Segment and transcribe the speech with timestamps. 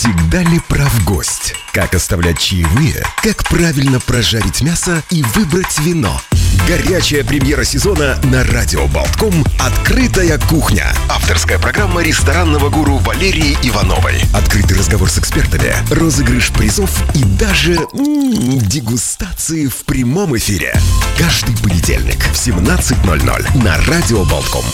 [0.00, 1.54] Всегда ли прав гость?
[1.74, 3.04] Как оставлять чаевые?
[3.22, 6.18] Как правильно прожарить мясо и выбрать вино?
[6.66, 10.90] Горячая премьера сезона на Радио Болтком «Открытая кухня».
[11.10, 14.22] Авторская программа ресторанного гуру Валерии Ивановой.
[14.34, 20.80] Открытый разговор с экспертами, розыгрыш призов и даже м-м, дегустации в прямом эфире.
[21.18, 24.64] Каждый понедельник в 17.00 на Радио Болтком.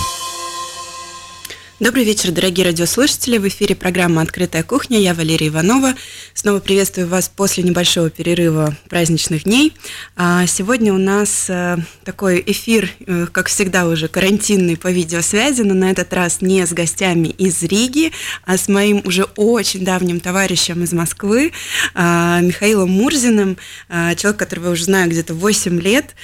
[1.79, 3.36] Добрый вечер, дорогие радиослушатели.
[3.36, 4.98] В эфире программа «Открытая кухня».
[4.98, 5.92] Я Валерия Иванова.
[6.32, 9.74] Снова приветствую вас после небольшого перерыва праздничных дней.
[10.16, 15.74] А, сегодня у нас э, такой эфир, э, как всегда, уже карантинный по видеосвязи, но
[15.74, 18.10] на этот раз не с гостями из Риги,
[18.46, 21.52] а с моим уже очень давним товарищем из Москвы,
[21.93, 23.59] а, Михаилом Мурзиным,
[23.90, 26.15] а, человек, которого я уже знаю где-то 8 лет.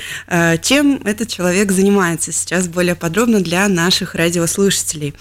[0.63, 5.13] Чем этот человек занимается сейчас более подробно для наших радиослушателей.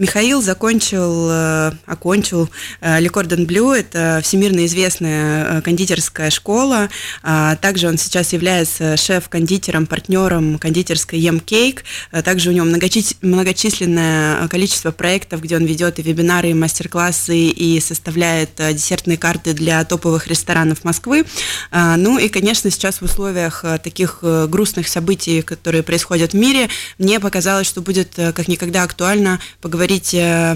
[0.00, 2.48] Михаил закончил, э, окончил
[2.80, 6.88] э, Cordon Bleu, это всемирно известная э, кондитерская школа.
[7.22, 11.84] А, также он сейчас является шеф-кондитером, партнером кондитерской Ем Кейк.
[12.24, 18.52] Также у него многочисленное количество проектов, где он ведет и вебинары, и мастер-классы, и составляет
[18.56, 21.26] десертные карты для топовых ресторанов Москвы.
[21.70, 27.20] А, ну и, конечно, сейчас в условиях таких грустных событий, которые происходят в мире, мне
[27.20, 30.54] показалось, что будет как никогда всегда актуально поговорить э,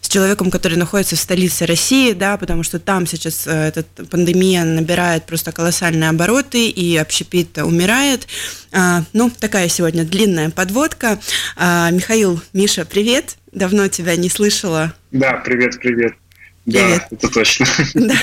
[0.00, 4.64] с человеком, который находится в столице России, да, потому что там сейчас э, эта пандемия
[4.64, 8.26] набирает просто колоссальные обороты, и общепит умирает.
[8.72, 11.20] А, ну, такая сегодня длинная подводка.
[11.56, 13.36] А, Михаил, Миша, привет.
[13.52, 14.92] Давно тебя не слышала.
[15.12, 16.14] Да, привет, привет.
[16.64, 17.02] Привет.
[17.08, 17.66] Да, это точно.
[17.94, 18.14] Да.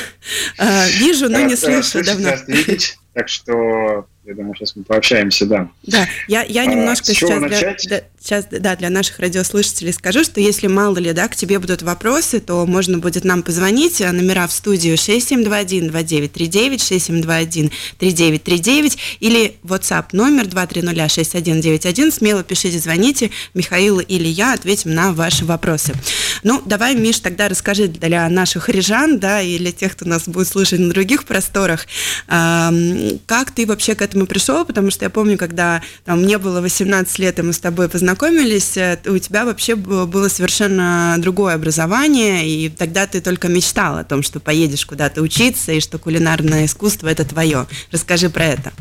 [0.58, 2.32] А, вижу, но не слышу давно.
[3.14, 5.68] Так что я думаю, сейчас мы пообщаемся, да.
[5.82, 10.40] Да, я, я немножко а, сейчас для, для, сейчас, да, для наших радиослушателей скажу, что
[10.40, 14.00] если мало ли, да, к тебе будут вопросы, то можно будет нам позвонить.
[14.00, 22.12] Номера в студию 6721-2939, 6721-3939 или WhatsApp номер 2306191.
[22.12, 23.32] Смело пишите, звоните.
[23.56, 25.96] Михаил или я ответим на ваши вопросы.
[26.44, 30.48] Ну, давай, Миш, тогда расскажи для наших рижан, да, и для тех, кто нас будет
[30.48, 31.88] слушать на других просторах,
[32.28, 37.20] как ты вообще к этому пришел, потому что я помню, когда там, мне было 18
[37.20, 42.70] лет, и мы с тобой познакомились, э, у тебя вообще было совершенно другое образование, и
[42.70, 47.26] тогда ты только мечтал о том, что поедешь куда-то учиться, и что кулинарное искусство– это
[47.26, 47.66] твое.
[47.92, 48.72] Расскажи про это.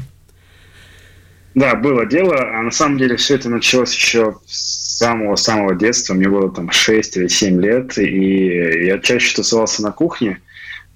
[1.54, 6.28] Да, было дело, а на самом деле все это началось еще с самого-самого детства, мне
[6.28, 10.40] было там 6 или 7 лет, и я чаще тусовался на кухне,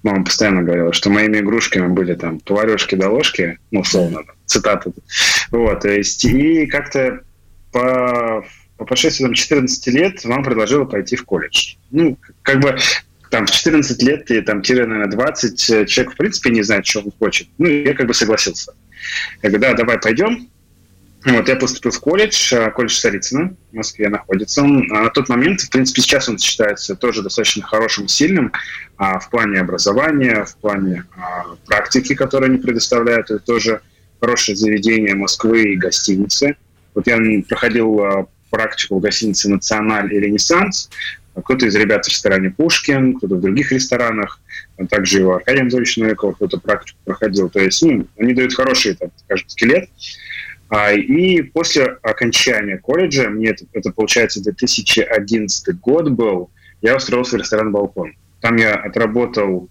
[0.05, 4.93] мама постоянно говорила, что моими игрушками были там поварешки да ложки, ну, условно, цитаты.
[5.51, 7.21] Вот, то есть, и как-то
[7.71, 8.45] по,
[8.77, 11.75] по прошествии там, 14 лет мама предложила пойти в колледж.
[11.91, 12.77] Ну, как бы
[13.31, 16.85] там в 14 лет и там тире, наверное, 20 э, человек в принципе не знает,
[16.85, 17.47] что он хочет.
[17.57, 18.73] Ну, я как бы согласился.
[19.41, 20.47] Я говорю, да, давай пойдем.
[21.25, 24.61] Вот, я поступил в колледж, э, колледж Царицына в Москве находится.
[24.61, 28.53] А на тот момент, в принципе, сейчас он считается тоже достаточно хорошим, сильным
[28.97, 33.31] а, в плане образования, в плане а, практики, которые они предоставляют.
[33.31, 33.81] Это тоже
[34.21, 36.57] хорошее заведение Москвы и гостиницы.
[36.93, 37.17] Вот я
[37.49, 40.91] проходил а, практику в гостинице «Националь» и «Ренессанс».
[41.33, 44.39] Кто-то из ребят в ресторане «Пушкин», кто-то в других ресторанах.
[44.77, 47.49] А также его Аркадий Анатольевич Новиков кто-то практику проходил.
[47.49, 49.89] То есть ну, они дают хороший, так скажем, скелет.
[50.69, 56.49] А, и после окончания колледжа, мне это, это получается 2011 год был,
[56.81, 58.13] я устроился в ресторан «Балкон».
[58.41, 59.69] Там я отработал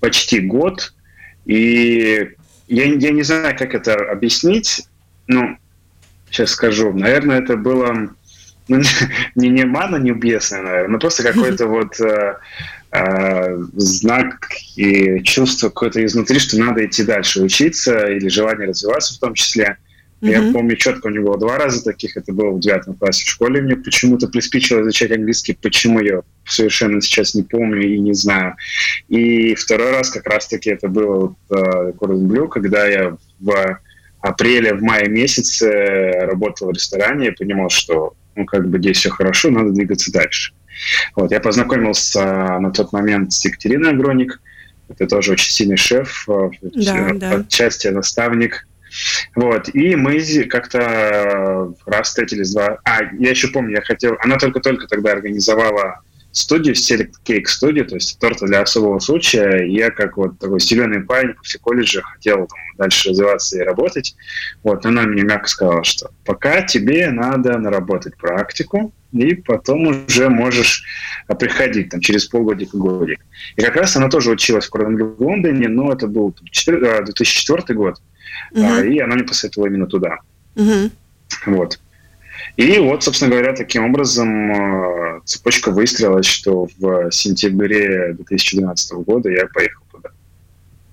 [0.00, 0.94] почти год,
[1.44, 2.30] и
[2.68, 4.86] я, я не знаю, как это объяснить,
[5.26, 5.56] ну,
[6.30, 6.92] сейчас скажу.
[6.92, 8.10] Наверное, это было
[8.68, 8.80] ну,
[9.34, 12.36] не, не мана небесная, наверное, но просто какой-то вот э,
[12.92, 19.18] э, знак и чувство какое-то изнутри, что надо идти дальше учиться или желание развиваться в
[19.18, 19.78] том числе.
[20.22, 20.30] Mm-hmm.
[20.30, 23.28] Я помню четко, у него было два раза таких, это было в девятом классе в
[23.28, 23.60] школе.
[23.60, 28.54] Мне почему-то приспичило изучать английский, почему я совершенно сейчас не помню и не знаю.
[29.08, 33.80] И второй раз как раз-таки это было вот, uh, когда я в
[34.20, 39.10] апреле, в мае месяце работал в ресторане и понимал, что ну, как бы здесь все
[39.10, 40.54] хорошо, надо двигаться дальше.
[41.14, 44.40] Вот, я познакомился uh, на тот момент с Екатериной Агроник.
[44.88, 47.30] Это тоже очень сильный шеф, uh, да, да.
[47.40, 48.66] отчасти наставник
[49.34, 52.78] вот, и мы как-то раз встретились два...
[52.84, 54.16] А, я еще помню, я хотел...
[54.20, 56.00] Она только-только тогда организовала
[56.36, 59.64] студию, Select Cake Studio, то есть торта для особого случая.
[59.66, 64.14] Я как вот такой зеленый парень после колледжа хотел там, дальше развиваться и работать.
[64.62, 70.84] Вот, она мне мягко сказала, что пока тебе надо наработать практику, и потом уже можешь
[71.38, 73.24] приходить там, через полгодика, годик.
[73.56, 77.96] И как раз она тоже училась в Лондоне, но это был 2004 год,
[78.50, 78.60] угу.
[78.60, 80.18] и она мне посоветовала именно туда.
[80.56, 80.90] Угу.
[81.46, 81.78] Вот.
[82.56, 89.46] И вот, собственно говоря, таким образом э, цепочка выстроилась, что в сентябре 2012 года я
[89.52, 89.82] поехал.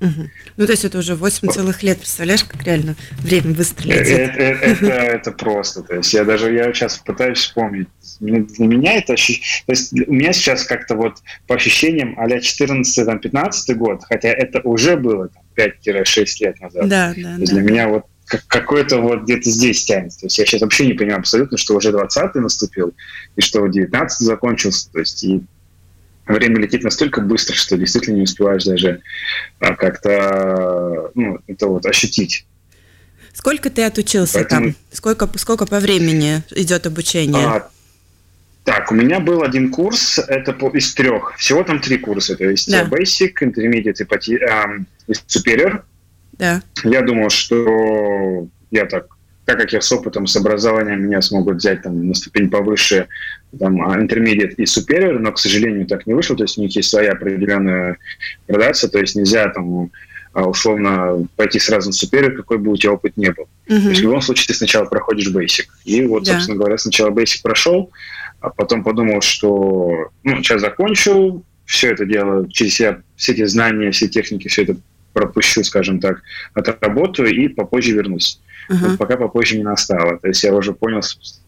[0.04, 0.30] Угу.
[0.58, 4.10] Ну, то есть это уже 8 целых лет, представляешь, как реально время быстро летит.
[4.10, 7.88] Это, это, это, просто, то есть я даже, я сейчас пытаюсь вспомнить,
[8.20, 9.22] для меня это то
[9.68, 15.30] есть у меня сейчас как-то вот по ощущениям а-ля 14-15 год, хотя это уже было
[15.30, 16.88] там, 5-6 лет назад.
[16.90, 17.46] Да, да, да.
[17.46, 18.06] Для меня вот
[18.48, 20.22] какой-то вот где-то здесь тянется.
[20.22, 22.94] То есть я сейчас вообще не понимаю абсолютно, что уже 20-й наступил,
[23.36, 24.92] и что 19 закончился.
[24.92, 25.42] То есть и
[26.26, 29.02] время летит настолько быстро, что действительно не успеваешь даже
[29.60, 32.46] а, как-то ну, это вот ощутить.
[33.34, 34.66] Сколько ты отучился Поэтому...
[34.68, 34.76] там?
[34.92, 37.46] Сколько, сколько по времени идет обучение?
[37.46, 37.70] А,
[38.64, 41.36] так, у меня был один курс, это по, из трех.
[41.38, 42.36] Всего там три курса.
[42.36, 42.86] То есть да.
[42.86, 45.82] Basic, Intermediate и, um, и Superior.
[46.34, 46.62] Да.
[46.84, 49.08] Я думал, что я так,
[49.46, 53.08] так как я с опытом, с образованием, меня смогут взять там на ступень повыше,
[53.60, 56.76] там, а, intermediate и superior, но, к сожалению, так не вышло, то есть у них
[56.76, 57.98] есть своя определенная
[58.48, 59.92] градация, то есть нельзя там
[60.34, 63.48] а, условно пойти сразу на superior, какой бы у тебя опыт не был.
[63.68, 63.82] Uh-huh.
[63.82, 65.66] То есть в любом случае ты сначала проходишь basic.
[65.84, 66.34] И вот, да.
[66.34, 67.92] собственно говоря, сначала basic прошел,
[68.40, 73.92] а потом подумал, что ну, сейчас закончу, все это дело через себя, все эти знания,
[73.92, 74.78] все техники, все это
[75.14, 76.22] пропущу, скажем так,
[76.54, 78.40] отработаю и попозже вернусь.
[78.70, 78.90] Uh-huh.
[78.90, 80.20] Вот пока попозже не настало.
[80.20, 81.02] То есть я уже понял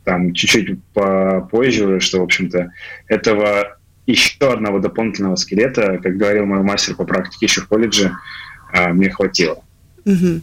[0.03, 2.71] там чуть-чуть попозже, что, в общем-то,
[3.07, 8.11] этого еще одного дополнительного скелета, как говорил мой мастер по практике еще в колледже,
[8.71, 9.63] а, мне хватило.
[10.05, 10.41] Uh-huh.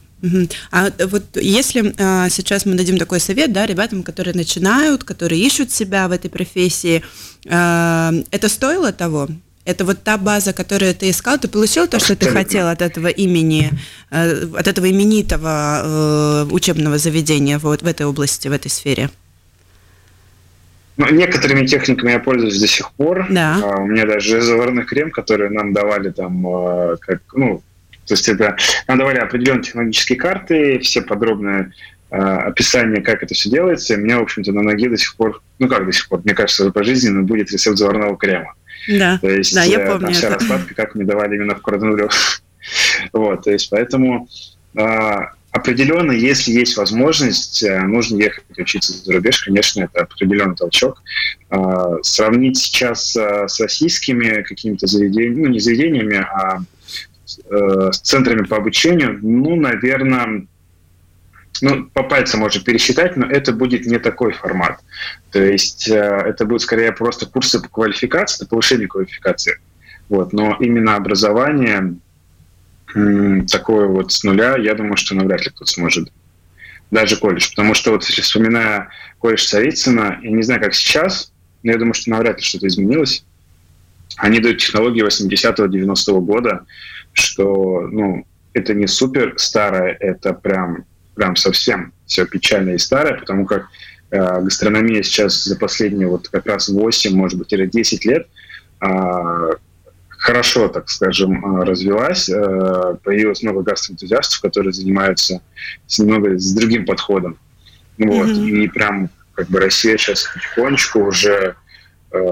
[0.70, 5.70] А вот если а, сейчас мы дадим такой совет, да, ребятам, которые начинают, которые ищут
[5.72, 7.02] себя в этой профессии,
[7.48, 9.28] а, это стоило того?
[9.64, 13.06] Это вот та база, которую ты искал, ты получил то, что ты хотел от этого
[13.06, 13.70] имени,
[14.10, 19.08] э, от этого именитого э, учебного заведения вот в этой области, в этой сфере?
[20.96, 23.26] Ну, некоторыми техниками я пользуюсь до сих пор.
[23.30, 23.60] Да.
[23.62, 27.62] А, у меня даже заварной крем, который нам давали там, э, как, ну,
[28.06, 28.56] то есть это
[28.88, 31.72] нам давали определенные технологические карты, все подробные
[32.12, 33.94] описание, как это все делается.
[33.94, 36.34] И меня, в общем-то, на ноге до сих пор, ну как до сих пор, мне
[36.34, 38.54] кажется, пожизненно будет рецепт заварного крема.
[38.88, 40.38] Да, то есть, да, я э, помню там вся это.
[40.38, 42.08] раскладка, как мне давали именно в Курднулю.
[43.12, 44.28] вот, то есть поэтому
[44.76, 51.02] а, определенно, если есть возможность, э, нужно ехать учиться за рубеж, конечно, это определенный толчок.
[51.50, 56.60] А, сравнить сейчас э, с российскими какими-то заведениями, ну не заведениями, а
[57.48, 60.46] с центрами по обучению, ну, наверное,
[61.60, 64.80] ну, по пальцам можно пересчитать, но это будет не такой формат.
[65.30, 69.60] То есть э, это будет скорее просто курсы по квалификации, повышение квалификации.
[70.08, 70.32] Вот.
[70.32, 71.96] Но именно образование
[73.50, 76.12] такое вот с нуля, я думаю, что навряд ли кто-то сможет.
[76.90, 77.48] Даже колледж.
[77.50, 81.32] Потому что вот если вспоминая колледж Царицына, я не знаю, как сейчас,
[81.62, 83.24] но я думаю, что навряд ли что-то изменилось.
[84.16, 86.66] Они дают технологии 80-го, 90-го года,
[87.14, 93.46] что, ну, это не супер старое, это прям прям совсем все печально и старое, потому
[93.46, 93.66] как
[94.10, 98.26] э, гастрономия сейчас за последние вот как раз 8, может быть, или 10 лет
[98.80, 99.50] э,
[100.22, 102.28] хорошо, так скажем, э, развилась.
[102.28, 105.42] Э, появилось много гастроэнтузиастов, которые занимаются
[105.86, 107.38] с немного с другим подходом.
[107.98, 108.28] Вот.
[108.28, 108.50] Mm-hmm.
[108.50, 111.56] И прям как бы Россия сейчас потихонечку уже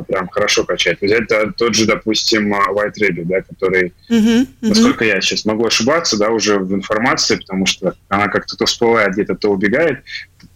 [0.07, 1.01] прям хорошо качать.
[1.01, 4.47] Взять тот же, допустим, White Rabbit, да, который, uh-huh, uh-huh.
[4.61, 9.13] насколько я сейчас могу ошибаться, да, уже в информации, потому что она как-то то всплывает
[9.13, 10.03] где-то, то убегает.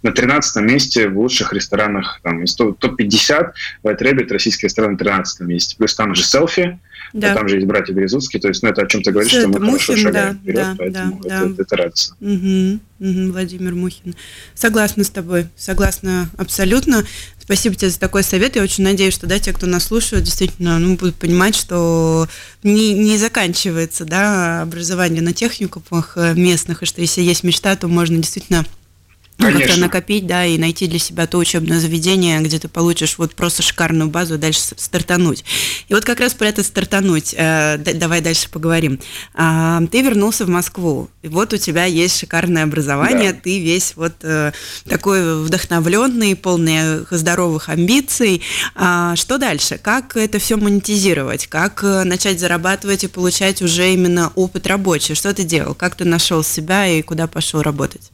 [0.02, 3.52] На 13 месте в лучших ресторанах, там, из топ-50
[3.82, 5.76] White Rabbit, российский ресторан на 13 месте.
[5.76, 6.78] Плюс там же селфи,
[7.14, 7.30] да.
[7.30, 9.60] А там же есть братья Березутские, то есть, ну, это о чем-то говорит, что мы
[9.60, 11.52] Мухин, хорошо шагаем да, вперед, да, поэтому да, это, да.
[11.52, 12.16] это, это радостно.
[12.20, 14.16] Угу, угу, Владимир Мухин.
[14.54, 17.04] Согласна с тобой, согласна абсолютно.
[17.44, 18.56] Спасибо тебе за такой совет.
[18.56, 22.26] Я очень надеюсь, что да, те, кто нас слушают, действительно ну, будут понимать, что
[22.62, 27.86] не, не заканчивается да, образование на техникумах э, местных, и что если есть мечта, то
[27.86, 28.64] можно действительно
[29.36, 33.62] как-то накопить, да, и найти для себя то учебное заведение, где ты получишь вот просто
[33.62, 35.44] шикарную базу, дальше стартануть.
[35.88, 39.00] И вот как раз про это стартануть, э, давай дальше поговорим.
[39.34, 43.40] Э, ты вернулся в Москву, и вот у тебя есть шикарное образование, да.
[43.42, 44.52] ты весь вот э,
[44.88, 48.42] такой вдохновленный, полный здоровых амбиций.
[48.74, 49.78] А что дальше?
[49.78, 51.46] Как это все монетизировать?
[51.46, 55.14] Как э, начать зарабатывать и получать уже именно опыт рабочий?
[55.14, 55.74] Что ты делал?
[55.74, 58.10] Как ты нашел себя и куда пошел работать?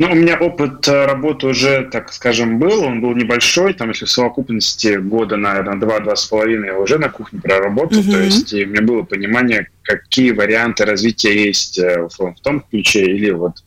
[0.00, 2.84] Ну, у меня опыт э, работы уже, так скажем, был.
[2.84, 3.74] Он был небольшой.
[3.74, 8.00] Там, если в совокупности года, наверное, два-два с половиной я уже на кухне проработал.
[8.00, 8.10] Uh-huh.
[8.10, 12.62] То есть и у меня было понимание, какие варианты развития есть э, в, в том
[12.62, 13.58] ключе или вот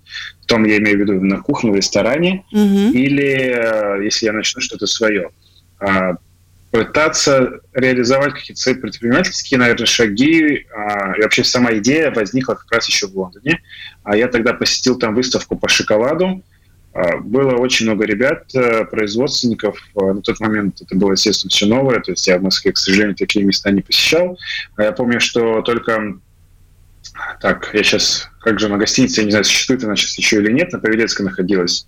[0.42, 2.92] в том, я имею в виду, на кухне, в ресторане, uh-huh.
[2.94, 5.30] или э, если я начну что-то свое.
[6.74, 10.66] А, пытаться реализовать какие-то свои предпринимательские, наверное, шаги.
[10.76, 13.62] А, и вообще сама идея возникла как раз еще в Лондоне.
[14.04, 16.44] А я тогда посетил там выставку по шоколаду.
[16.94, 19.78] А, было очень много ребят, э, производственников.
[19.96, 22.00] На тот момент это было, естественно, все новое.
[22.00, 24.38] То есть я в Москве, к сожалению, такие места не посещал.
[24.76, 26.18] А я помню, что только...
[27.42, 28.30] Так, я сейчас...
[28.42, 31.26] Как же на гостинице, я не знаю, существует она сейчас еще или нет, на Павелецкой
[31.26, 31.88] находилась.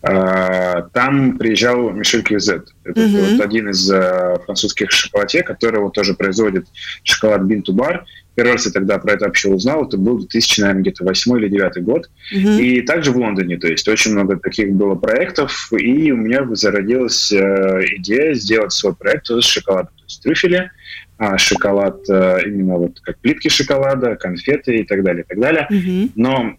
[0.00, 2.68] А, там приезжал Мишель Кьюзет.
[2.84, 3.32] Это uh-huh.
[3.32, 6.66] вот один из uh, французских шоколаде, который вот тоже производит
[7.02, 8.04] шоколад Бинту Бар.
[8.36, 9.86] Первый раз я тогда про это вообще узнал.
[9.86, 12.08] Это был 2000, наверное, где-то 8 или 9 год.
[12.32, 12.60] Uh-huh.
[12.60, 13.58] И также в Лондоне.
[13.58, 15.68] То есть очень много таких было проектов.
[15.72, 19.88] И у меня зародилась uh, идея сделать свой проект из шоколада.
[19.88, 20.70] То есть трюфели,
[21.18, 25.66] а шоколад именно вот как плитки шоколада, конфеты и так далее, и так далее.
[25.68, 26.10] Uh-huh.
[26.14, 26.56] Но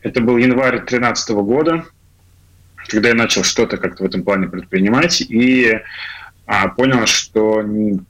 [0.00, 1.84] это был январь 2013 года
[2.90, 5.80] когда я начал что-то как-то в этом плане предпринимать и
[6.46, 8.00] а, понял, что не,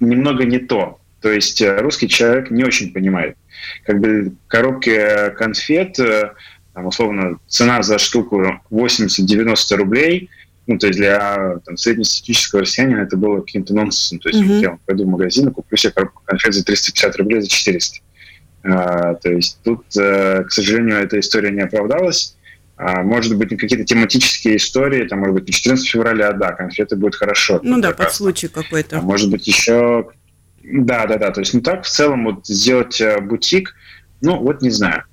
[0.00, 1.00] немного не то.
[1.20, 3.36] То есть э, русский человек не очень понимает.
[3.84, 6.32] Как бы коробки конфет, э,
[6.74, 10.30] там, условно, цена за штуку 80-90 рублей,
[10.68, 14.18] ну, то есть для там, среднестатистического россиянина это было каким-то нонсенсом.
[14.18, 14.60] То есть mm-hmm.
[14.60, 18.00] я пойду в магазин и куплю себе коробку конфет за 350 рублей, за 400.
[18.64, 22.36] А, то есть тут, э, к сожалению, эта история не оправдалась.
[22.80, 27.16] А, может быть, какие-то тематические истории, там, может быть, на 14 февраля, да, конфеты будет
[27.16, 27.58] хорошо.
[27.64, 28.98] Ну да, под случай какой-то.
[28.98, 30.10] А может быть, еще...
[30.62, 33.74] Да, да, да, то есть, ну так, в целом, вот сделать э, бутик,
[34.20, 35.04] ну, вот не знаю.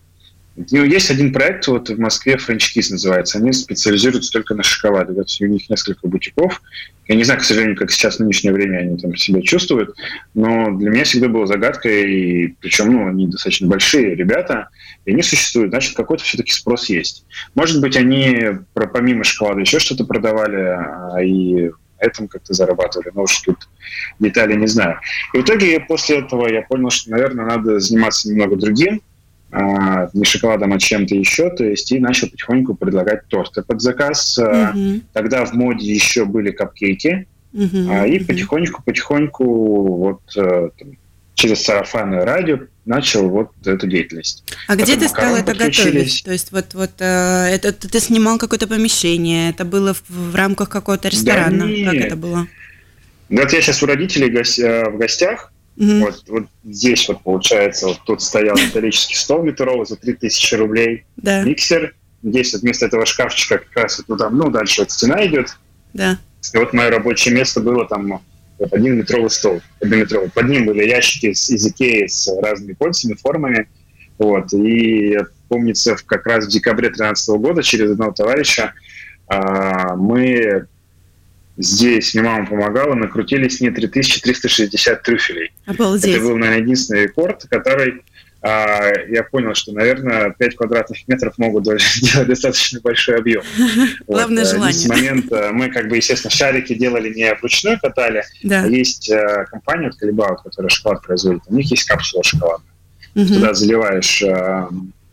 [0.55, 3.39] Есть один проект вот в Москве, Kiss называется.
[3.39, 5.12] Они специализируются только на шоколаде.
[5.12, 6.62] Вот у них несколько бутиков.
[7.07, 9.95] Я не знаю, к сожалению, как сейчас в нынешнее время они там себя чувствуют,
[10.33, 14.69] но для меня всегда была загадкой, и причем ну, они достаточно большие ребята,
[15.03, 17.25] и они существуют, значит, какой-то все-таки спрос есть.
[17.53, 21.69] Может быть, они про, помимо шоколада еще что-то продавали, а, и
[22.00, 23.57] этом как-то зарабатывали, но уж тут
[24.19, 25.00] детали не знаю.
[25.33, 29.01] И в итоге после этого я понял, что, наверное, надо заниматься немного другим,
[29.55, 34.38] а, не шоколадом, а чем-то еще, то есть и начал потихоньку предлагать торты под заказ.
[34.38, 35.03] Mm-hmm.
[35.13, 38.09] Тогда в моде еще были капкейки, mm-hmm.
[38.09, 39.45] и потихоньку-потихоньку
[39.97, 40.97] вот э, там,
[41.35, 44.43] через сарафанное радио начал вот эту деятельность.
[44.67, 46.24] А где ты стал это готовить?
[46.25, 50.67] То есть вот, вот э, это ты снимал какое-то помещение, это было в, в рамках
[50.67, 51.59] какого-то ресторана?
[51.59, 51.91] Да, нет.
[51.91, 52.47] Как это было?
[53.29, 56.00] Вот я сейчас у родителей в гостях, Mm-hmm.
[56.00, 61.44] Вот, вот здесь вот получается, вот тут стоял металлический стол метровый за 3000 рублей, да.
[61.44, 61.96] миксер.
[62.24, 65.58] Здесь вот вместо этого шкафчика как раз вот, ну, там, ну, дальше вот стена идет.
[65.94, 66.17] Да.
[66.53, 68.22] И вот мое рабочее место было там
[68.58, 70.29] вот один метровый стол, однометровый.
[70.29, 73.67] Под ним были ящики из, из Икеи с разными кольцами, формами.
[74.17, 74.53] Вот.
[74.53, 75.17] И
[75.50, 78.74] помнится, как раз в декабре 2013 года через одного товарища
[79.27, 80.67] а, мы
[81.57, 85.51] здесь мне мама помогала, накрутили с ней 3360 трюфелей.
[85.65, 86.15] Обалдеть.
[86.15, 88.03] Это был, наверное, единственный рекорд, который
[88.45, 93.41] а, я понял, что, наверное, 5 квадратных метров могут делать достаточно большой объем.
[94.07, 94.50] Главное вот.
[94.50, 94.85] Э, желание.
[94.85, 98.63] В момент э, мы, как бы, естественно, шарики делали не вручную катали, да.
[98.63, 102.63] а есть э, компания, вот, Калибаут, которая шоколад производит, у них есть капсула шоколада.
[103.15, 103.25] Угу.
[103.25, 104.24] Туда заливаешь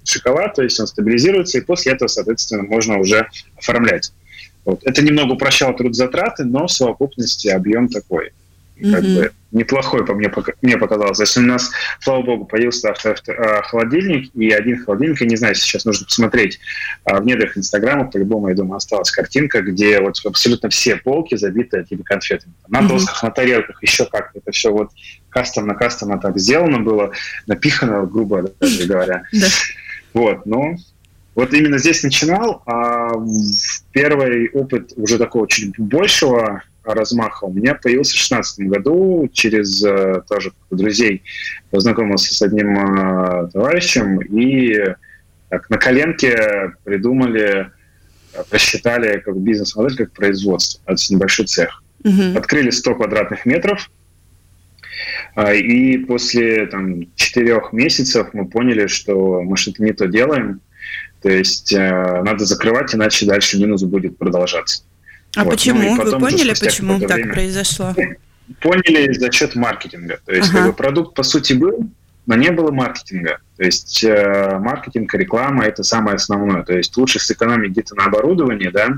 [0.05, 4.13] шоколад, то есть он стабилизируется, и после этого, соответственно, можно уже оформлять.
[4.65, 4.81] Вот.
[4.85, 8.33] Это немного упрощало трудозатраты, но в совокупности объем такой.
[8.83, 8.93] Mm-hmm.
[8.93, 11.21] Как бы неплохой, по мне, мне показалось.
[11.21, 15.37] Если у нас, слава богу, появился авто, авто, а, холодильник, и один холодильник, я не
[15.37, 16.59] знаю, сейчас нужно посмотреть,
[17.05, 21.81] а, в недрах Инстаграма, по-любому, я думаю, осталась картинка, где вот абсолютно все полки забиты
[21.81, 22.55] этими конфетами.
[22.69, 22.89] На mm-hmm.
[22.89, 24.39] досках, на тарелках, еще как-то.
[24.39, 24.91] Это все вот
[25.29, 27.13] кастомно-кастомно так сделано было,
[27.47, 29.25] напихано, грубо даже говоря.
[30.15, 30.77] Вот, ну,
[31.35, 33.13] вот именно здесь начинал, а
[33.93, 40.23] первый опыт уже такого чуть большего размаха у меня появился в 2016 году через э,
[40.29, 41.23] тоже друзей
[41.71, 44.95] познакомился с одним э, товарищем и
[45.49, 47.71] так, на коленке придумали,
[48.51, 50.83] просчитали как бизнес-модель, как производство.
[50.87, 51.83] Это небольшой цех.
[52.05, 52.39] Угу.
[52.39, 53.91] Открыли 100 квадратных метров,
[55.35, 60.61] а, и после там, четырех месяцев мы поняли, что мы что-то не то делаем,
[61.23, 64.83] то есть э, надо закрывать, иначе дальше минус будет продолжаться.
[65.37, 65.55] А вот.
[65.55, 65.97] почему?
[65.97, 67.33] Ну, Вы поняли, почему так время...
[67.33, 67.95] произошло?
[68.61, 70.19] Поняли за счет маркетинга.
[70.27, 70.59] То есть ага.
[70.59, 71.89] как бы, продукт по сути был,
[72.27, 73.39] но не было маркетинга.
[73.57, 76.65] То есть э, маркетинг, реклама– это самое основное.
[76.65, 78.89] То есть лучше сэкономить где-то на оборудовании, да,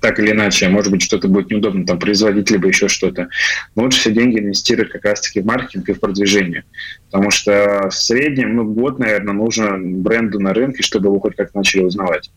[0.00, 3.28] так или иначе, может быть, что-то будет неудобно там производить, либо еще что-то.
[3.74, 6.64] Но лучше все деньги инвестировать как раз-таки в маркетинг и в продвижение.
[7.10, 11.54] Потому что в среднем, ну, год, наверное, нужно бренду на рынке, чтобы его хоть как
[11.54, 12.30] начали узнавать.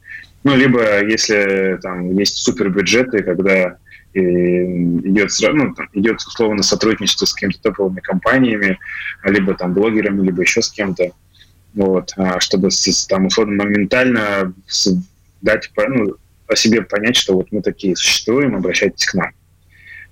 [0.44, 3.78] Ну, либо если там есть супербюджеты, когда
[4.14, 8.78] идет, ну, там, идет условно сотрудничество с какими-то топовыми компаниями,
[9.24, 11.12] либо там блогерами, либо еще с кем-то,
[11.74, 12.70] вот, а, чтобы
[13.10, 14.54] там условно моментально
[15.42, 16.16] дать ну,
[16.48, 19.32] о себе понять, что вот мы такие существуем, обращайтесь к нам.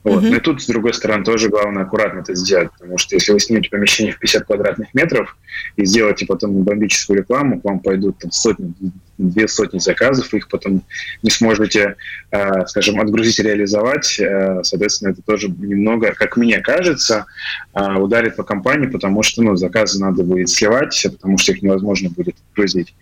[0.03, 0.23] Вот.
[0.23, 0.29] Mm-hmm.
[0.29, 3.39] Ну и тут, с другой стороны, тоже главное аккуратно это сделать, потому что если вы
[3.39, 5.37] снимете помещение в 50 квадратных метров
[5.75, 8.73] и сделаете потом бомбическую рекламу, к вам пойдут там, сотни,
[9.19, 10.83] две сотни заказов, вы их потом
[11.21, 11.97] не сможете,
[12.31, 14.19] э, скажем, отгрузить и реализовать.
[14.19, 17.27] Э, соответственно, это тоже немного, как мне кажется,
[17.75, 22.09] э, ударит по компании, потому что ну, заказы надо будет сливать, потому что их невозможно
[22.09, 22.95] будет отгрузить.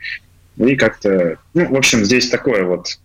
[0.57, 2.99] И как-то, ну, в общем, здесь такое вот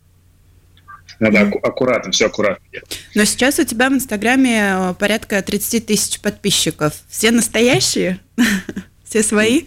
[1.21, 1.61] надо mm-hmm.
[1.63, 3.01] аккуратно, все аккуратно делать.
[3.15, 6.93] Но сейчас у тебя в Инстаграме э, порядка 30 тысяч подписчиков.
[7.09, 8.19] Все настоящие?
[9.05, 9.65] Все свои?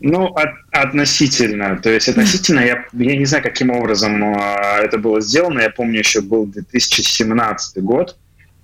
[0.00, 1.76] Ну, от, относительно.
[1.76, 5.60] То есть относительно, я, я не знаю, каким образом э, это было сделано.
[5.60, 8.16] Я помню, еще был 2017 год.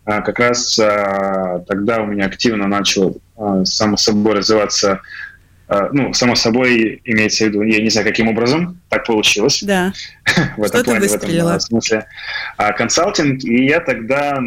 [0.08, 5.00] Э, как раз э, тогда у меня активно начал э, само собой развиваться
[5.92, 9.62] ну, само собой, имеется в виду, я не знаю, каким образом так получилось.
[9.62, 9.92] Да.
[10.56, 12.06] в этом плане, в этом смысле.
[12.56, 14.40] А, консалтинг, и я тогда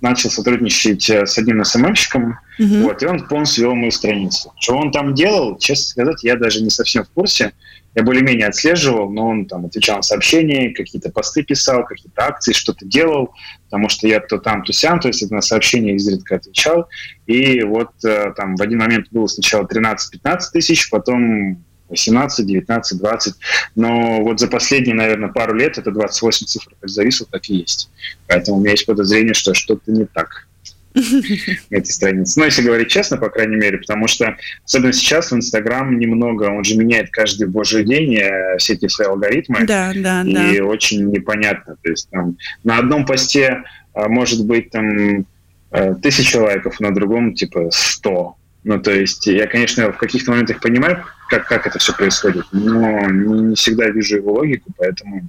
[0.00, 2.74] начал сотрудничать э, с одним СММщиком, угу.
[2.82, 4.52] вот, и он полностью вел мою страницу.
[4.58, 7.52] Что он там делал, честно сказать, я даже не совсем в курсе
[7.94, 12.86] я более-менее отслеживал, но он там отвечал на сообщения, какие-то посты писал, какие-то акции, что-то
[12.86, 16.88] делал, потому что я то там, то сям, то есть на сообщения изредка отвечал.
[17.26, 23.34] И вот э, там в один момент было сначала 13-15 тысяч, потом 18, 19, 20.
[23.74, 27.90] Но вот за последние, наверное, пару лет это 28 цифр как зависло, так и есть.
[28.28, 30.46] Поэтому у меня есть подозрение, что что-то не так
[31.70, 32.38] на этой странице.
[32.38, 36.64] Ну, если говорить честно, по крайней мере, потому что, особенно сейчас в Инстаграм немного, он
[36.64, 39.64] же меняет каждый божий день э, все эти свои алгоритмы.
[39.66, 40.64] Да, да, и да.
[40.64, 41.76] очень непонятно.
[41.82, 43.62] То есть там на одном посте
[43.94, 45.26] а, может быть там
[45.70, 48.36] э, тысяча лайков, на другом типа сто.
[48.64, 53.08] Ну, то есть я, конечно, в каких-то моментах понимаю, как, как это все происходит, но
[53.08, 55.28] не, не всегда вижу его логику, поэтому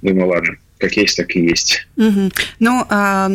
[0.00, 1.86] думаю, ладно как есть, так и есть.
[1.96, 2.30] Угу.
[2.60, 3.30] Ну, а,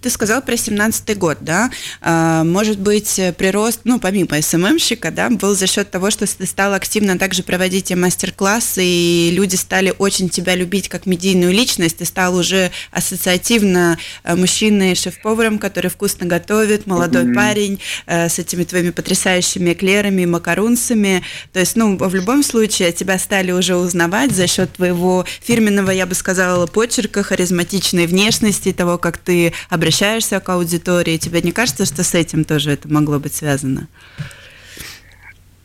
[0.00, 1.70] ты сказал про 17-й год, да?
[2.00, 6.74] А, может быть, прирост, ну, помимо СММщика, да, был за счет того, что ты стал
[6.74, 12.36] активно также проводить мастер-классы, и люди стали очень тебя любить как медийную личность, ты стал
[12.36, 17.34] уже ассоциативно а, мужчиной шеф-поваром, который вкусно готовит, молодой угу.
[17.34, 21.22] парень а, с этими твоими потрясающими эклерами, макарунсами.
[21.52, 26.06] То есть, ну, в любом случае, тебя стали уже узнавать за счет твоего фирменного, я
[26.06, 31.16] бы сказала, почерка, почерка, харизматичной внешности, того, как ты обращаешься к аудитории.
[31.16, 33.88] Тебе не кажется, что с этим тоже это могло быть связано?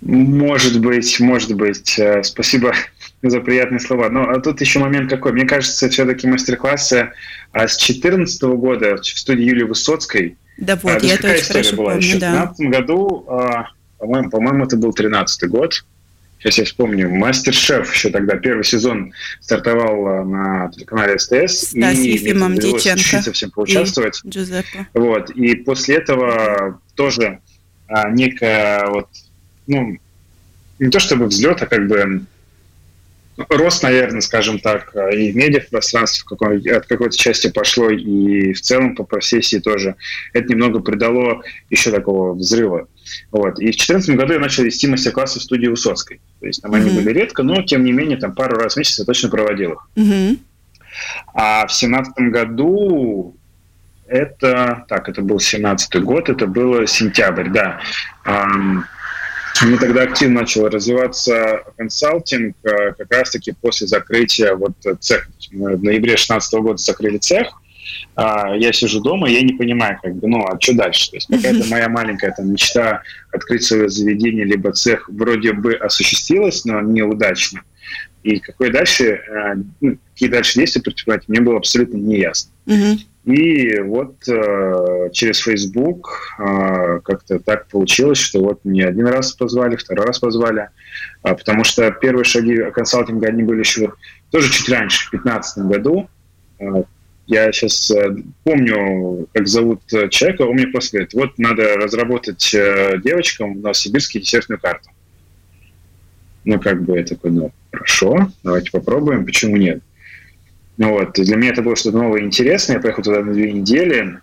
[0.02, 2.00] Может быть, может быть.
[2.00, 2.74] Э, спасибо
[3.22, 4.10] за приятные слова.
[4.10, 5.34] Но а тут еще момент какой.
[5.34, 7.12] Мне кажется, все-таки мастер-классы
[7.52, 10.38] а с 2014 года в студии Юлии Высоцкой.
[10.58, 11.92] Да вот, а, я это очень хорошо была?
[11.94, 12.80] помню, В 2015 да.
[12.80, 13.66] году, а,
[14.00, 15.86] по-моему, по-моему, это был 13 год,
[16.40, 17.10] Сейчас я вспомню.
[17.10, 21.74] Мастер-шеф еще тогда первый сезон стартовал э, на телеканале СТС.
[21.74, 23.22] Да, и Ефимом Дьяченко.
[23.22, 24.22] совсем поучаствовать.
[24.24, 24.88] И Джузеппе.
[24.94, 25.32] Вот.
[25.32, 27.40] И после этого тоже
[27.88, 29.10] а, некая вот,
[29.68, 29.98] ну,
[30.80, 32.22] не то чтобы взлет, а как бы
[33.50, 38.62] рост, наверное, скажем так, и в медиапространстве в какой, от какой-то части пошло, и в
[38.62, 39.96] целом по профессии тоже.
[40.34, 42.88] Это немного придало еще такого взрыва.
[43.32, 43.60] Вот.
[43.60, 46.22] И в 2014 году я начал вести мастер-классы в студии Высоцкой.
[46.40, 46.78] То есть там mm-hmm.
[46.78, 49.74] они были редко, но тем не менее там пару раз в месяц я точно проводил
[49.74, 49.90] их.
[49.96, 50.40] Mm-hmm.
[51.34, 53.36] А в 2017 году
[54.08, 57.80] это, так, это был 17 год, это было сентябрь, да.
[59.66, 65.30] Мы тогда активно начал развиваться консалтинг э, как раз-таки после закрытия вот цеха.
[65.52, 67.60] Мы в ноябре 2016 года закрыли цех,
[68.16, 71.12] а, я сижу дома, я не понимаю, как бы, ну, а что дальше?
[71.12, 76.66] То есть какая-то моя маленькая там мечта открыть свое заведение, либо цех вроде бы осуществилась,
[76.66, 77.62] но неудачно.
[78.24, 82.52] И какой дальше, э, ну, какие дальше действия предпринимать, мне было абсолютно неясно.
[82.66, 83.00] Uh-huh.
[83.26, 89.76] И вот э, через Facebook э, как-то так получилось, что вот не один раз позвали,
[89.76, 90.70] второй раз позвали,
[91.24, 93.94] э, потому что первые шаги консалтинга, они были еще
[94.32, 96.10] тоже чуть раньше, в 2015 году.
[96.60, 96.84] Э,
[97.28, 102.50] я сейчас э, помню, как зовут человека, он мне просто говорит, вот надо разработать
[103.04, 104.90] девочкам в Новосибирске десертную карту.
[106.46, 109.84] Ну, как бы я такой, ну, хорошо, давайте попробуем, почему нет?
[110.80, 112.78] Ну вот, для меня это было что-то новое и интересное.
[112.78, 114.20] Я поехал туда на две недели,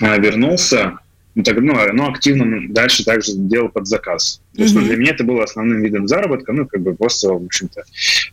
[0.00, 0.98] вернулся,
[1.34, 4.40] ну, так, ну, ну, активно дальше также делал под заказ.
[4.54, 4.80] То есть, mm-hmm.
[4.80, 7.84] ну, для меня это было основным видом заработка, ну, как бы просто, в общем-то,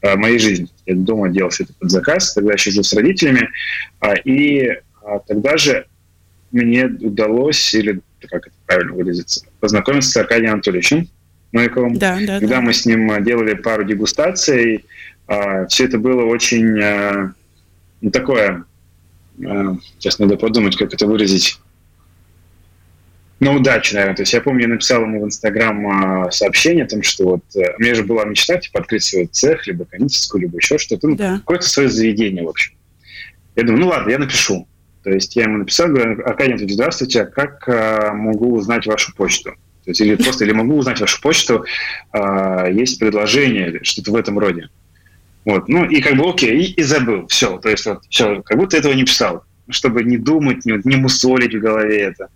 [0.02, 0.68] э, моей жизни.
[0.88, 3.50] Я дома делал все это под заказ, тогда еще жил с родителями,
[4.00, 5.86] а, и а, тогда же
[6.52, 11.08] мне удалось, или как это правильно выразиться, познакомиться с Аркадием Анатольевичем
[11.52, 11.98] Новиковым.
[11.98, 12.62] Да, да, когда да.
[12.62, 14.86] мы с ним а, делали пару дегустаций,
[15.28, 17.34] все это было очень
[18.02, 18.64] ну, такое,
[19.38, 21.60] сейчас надо подумать, как это выразить,
[23.40, 24.16] на удачу, наверное.
[24.16, 27.44] То есть я помню, я написал ему в Инстаграм а, сообщение о том, что вот
[27.56, 31.08] э, у меня же была мечта, типа, открыть свой цех, либо кондитерскую, либо еще что-то,
[31.08, 31.38] ну, да.
[31.38, 32.74] какое-то свое заведение, в общем.
[33.56, 34.68] Я думаю, ну ладно, я напишу.
[35.04, 39.14] То есть я ему написал, говорю, Аркадий Анатольевич, здравствуйте, а как а, могу узнать вашу
[39.16, 39.52] почту?
[39.84, 41.64] То есть или просто, или могу узнать вашу почту,
[42.12, 44.70] а, есть предложение, что-то в этом роде.
[45.48, 48.58] Вот, ну и как бы окей, и, и забыл, все, то есть вот, все, как
[48.58, 52.28] будто этого не писал, чтобы не думать, не, не мусолить в голове это.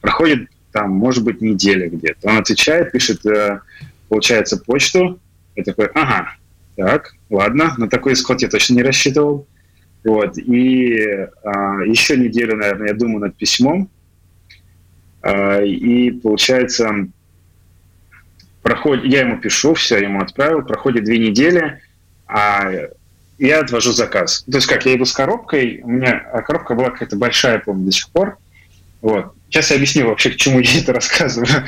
[0.00, 2.28] Проходит там, может быть, неделя где-то.
[2.28, 3.60] Он отвечает, пишет, э,
[4.08, 5.20] получается, почту.
[5.54, 6.32] Я такой, ага,
[6.74, 9.46] так, ладно, на такой исход я точно не рассчитывал.
[10.04, 11.06] Вот, и
[11.44, 13.88] а, еще неделю, наверное, я думаю над письмом.
[15.22, 17.06] А, и получается,
[18.62, 21.80] проходит, я ему пишу, все, ему отправил, проходит две недели,
[22.26, 22.70] а
[23.38, 24.44] я отвожу заказ.
[24.50, 27.86] То есть как, я иду с коробкой, у меня а коробка была какая-то большая, помню,
[27.86, 28.38] до сих пор.
[29.02, 29.34] Вот.
[29.48, 31.64] Сейчас я объясню вообще, к чему я это рассказываю.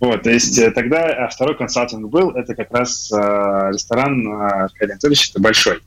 [0.00, 4.64] вот, то есть э, тогда а второй консалтинг был, это как раз э, ресторан э,
[4.64, 5.80] Аркадий Анатольевич, это большой.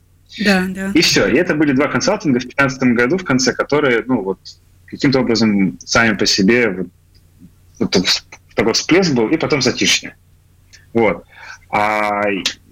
[0.44, 0.90] Да, да.
[0.92, 1.26] И все.
[1.28, 4.38] И это были два консалтинга в 2015 году, в конце, которые, ну, вот,
[4.86, 6.88] каким-то образом сами по себе вот,
[7.78, 10.16] вот, такой всплеск был, и потом затишье.
[10.92, 11.24] Вот.
[11.70, 12.22] А,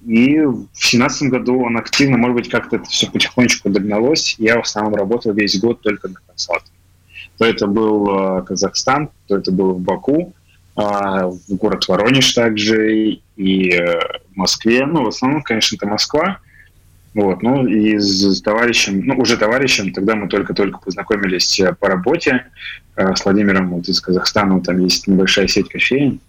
[0.04, 4.36] и в 2017 году он активно, может быть, как-то это все потихонечку догналось.
[4.38, 6.74] Я в основном работал весь год только на консалтинге
[7.38, 10.34] то это был э, Казахстан, то это был в Баку,
[10.76, 14.00] а, в город Воронеж также и э,
[14.32, 14.86] в Москве.
[14.86, 16.38] Ну, в основном, конечно, это Москва.
[17.14, 22.46] Вот, ну и с товарищем, ну уже товарищем, тогда мы только-только познакомились э, по работе
[22.96, 26.20] с Владимиром вот из Казахстана, там есть небольшая сеть кофеин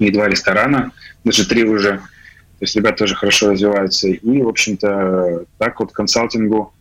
[0.00, 0.90] и два ресторана,
[1.22, 2.00] даже три уже.
[2.58, 4.08] То есть ребята тоже хорошо развиваются.
[4.08, 6.72] И, в общем-то, так вот к консалтингу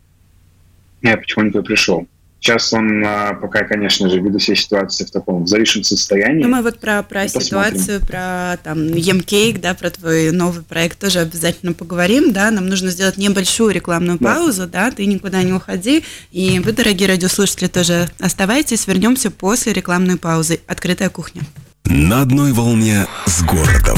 [1.04, 2.08] я потихоньку пришел.
[2.40, 6.44] Сейчас он а, пока, конечно же, ввиду всей ситуации в таком зависшем состоянии.
[6.44, 11.20] Ну, мы вот про, про ситуацию, про там емкейк, да, про твой новый проект тоже
[11.20, 14.36] обязательно поговорим, да, нам нужно сделать небольшую рекламную да.
[14.36, 20.18] паузу, да, ты никуда не уходи, и вы, дорогие радиослушатели, тоже оставайтесь, вернемся после рекламной
[20.18, 20.60] паузы.
[20.68, 21.42] Открытая кухня.
[21.86, 23.98] На одной волне с городом.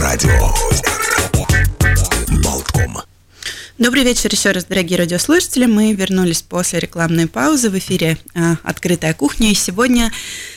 [0.00, 0.91] Радио.
[2.72, 3.02] Болтком.
[3.78, 5.66] Добрый вечер еще раз, дорогие радиослушатели.
[5.66, 9.50] Мы вернулись после рекламной паузы в эфире э, «Открытая кухня».
[9.50, 10.12] И сегодня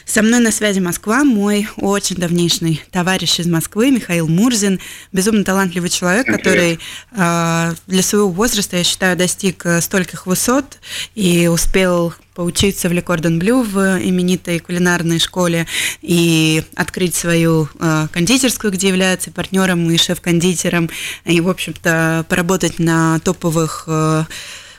[0.05, 4.79] со мной на связи Москва, мой очень давнейший товарищ из Москвы Михаил Мурзин.
[5.11, 6.79] Безумно талантливый человек, который
[7.11, 10.77] э, для своего возраста, я считаю, достиг э, стольких высот
[11.15, 15.65] и успел поучиться в Le Cordon Bleu в именитой кулинарной школе
[16.01, 20.89] и открыть свою э, кондитерскую, где является партнером и шеф-кондитером,
[21.23, 24.25] и, в общем-то, поработать на топовых э,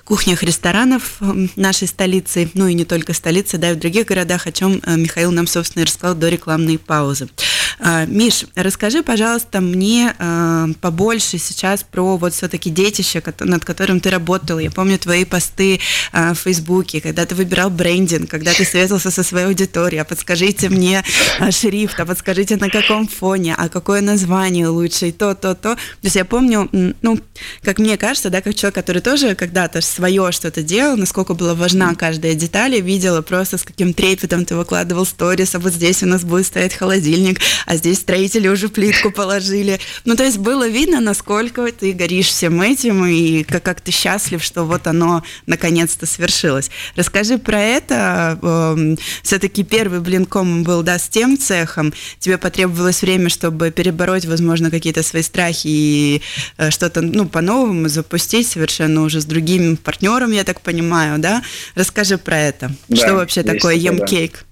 [0.07, 1.19] кухнях ресторанов
[1.57, 4.97] нашей столицы, ну и не только столицы, да, и в других городах, о чем э,
[4.97, 7.29] Михаил нам, собственно, и рассказал до рекламной паузы.
[7.79, 14.11] А, Миш, расскажи, пожалуйста, мне э, побольше сейчас про вот все-таки детище, над которым ты
[14.11, 14.59] работал.
[14.59, 15.81] Я помню твои посты
[16.13, 20.01] э, в Фейсбуке, когда ты выбирал брендинг, когда ты связался со своей аудиторией.
[20.01, 21.05] А подскажите мне
[21.51, 25.75] шрифт, а подскажите на каком фоне, а какое название лучше, и то, то, то.
[25.75, 27.19] То есть я помню, ну,
[27.63, 31.95] как мне кажется, да, как человек, который тоже когда-то свое что-то делал, насколько была важна
[31.95, 36.07] каждая деталь, я видела просто с каким трепетом ты выкладывал сторис, а вот здесь у
[36.07, 39.79] нас будет стоять холодильник, а здесь строители уже плитку положили.
[40.05, 44.43] Ну, то есть было видно, насколько ты горишь всем этим, и как, как ты счастлив,
[44.43, 46.71] что вот оно наконец-то свершилось.
[46.95, 48.39] Расскажи про это.
[48.43, 51.93] Эм, Все-таки первый блинком был, да, с тем цехом.
[52.21, 56.23] Тебе потребовалось время, чтобы перебороть, возможно, какие-то свои страхи и
[56.59, 61.43] э, что-то, ну, по-новому запустить совершенно уже с другим партнером, я так понимаю, да?
[61.75, 62.73] Расскажи про это.
[62.89, 64.45] Да, что вообще такое емкейк?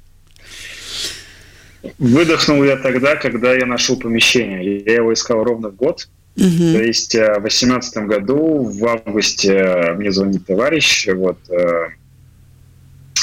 [1.99, 4.79] Выдохнул я тогда, когда я нашел помещение.
[4.79, 6.09] Я его искал ровно год.
[6.37, 6.73] Угу.
[6.73, 11.39] То есть в 2018 году, в августе, мне звонит товарищ, вот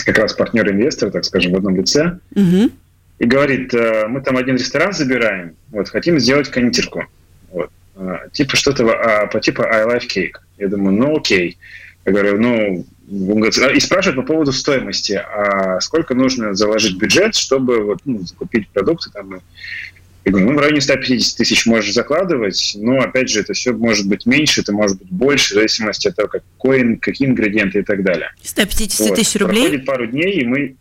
[0.06, 2.72] как раз партнер-инвестор, так скажем, в одном лице, угу.
[3.20, 7.06] и говорит, мы там один ресторан забираем, вот, хотим сделать кондитерку.
[7.52, 7.70] Вот.
[8.32, 10.36] Типа что-то по типу I Love Cake.
[10.58, 11.58] Я думаю, ну окей.
[12.06, 18.00] Я говорю, ну, и спрашивают по поводу стоимости, а сколько нужно заложить бюджет, чтобы вот,
[18.06, 19.42] ну, закупить продукты там.
[20.24, 24.08] Я говорю, ну, в районе 150 тысяч можешь закладывать, но, опять же, это все может
[24.08, 28.04] быть меньше, это может быть больше, в зависимости от того, какой, какие ингредиенты и так
[28.04, 28.32] далее.
[28.44, 29.16] 150 вот.
[29.16, 29.64] тысяч рублей?
[29.64, 30.76] Проходит пару дней, и мы...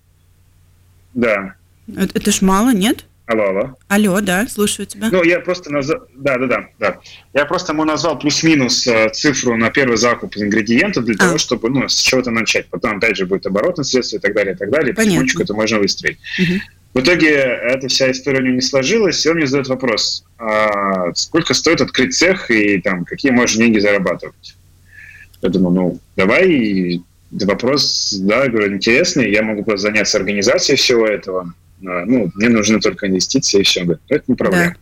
[1.14, 1.54] Да.
[1.88, 3.06] Это, это ж мало, нет?
[3.30, 3.76] Алло, алло.
[3.86, 5.08] Алло, да, слушаю тебя.
[5.12, 6.00] Ну, я просто назвал...
[6.16, 6.98] Да, да, да, да.
[7.32, 11.18] Я просто ему назвал плюс-минус э, цифру на первый закуп ингредиентов для а.
[11.18, 12.66] того, чтобы, ну, с чего-то начать.
[12.70, 14.94] Потом, опять же, будет оборотное средство и так далее, и так далее.
[14.94, 15.04] Понятно.
[15.04, 16.18] Потихонечку это можно выстроить.
[16.40, 16.60] Угу.
[16.94, 21.14] В итоге эта вся история у него не сложилась, и он мне задает вопрос, а
[21.14, 24.56] сколько стоит открыть цех и там какие можно деньги зарабатывать?
[25.40, 31.54] Я думаю, ну, давай, вопрос, да, говорю, интересный, я могу просто заняться организацией всего этого
[31.80, 33.84] ну, мне нужны только инвестиции и все.
[33.84, 34.74] Говорит, это не проблема.
[34.74, 34.76] Да.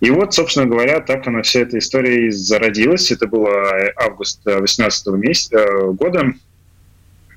[0.00, 3.10] И вот, собственно говоря, так она вся эта история и зародилась.
[3.10, 6.34] Это было август 2018 месяца, э, года.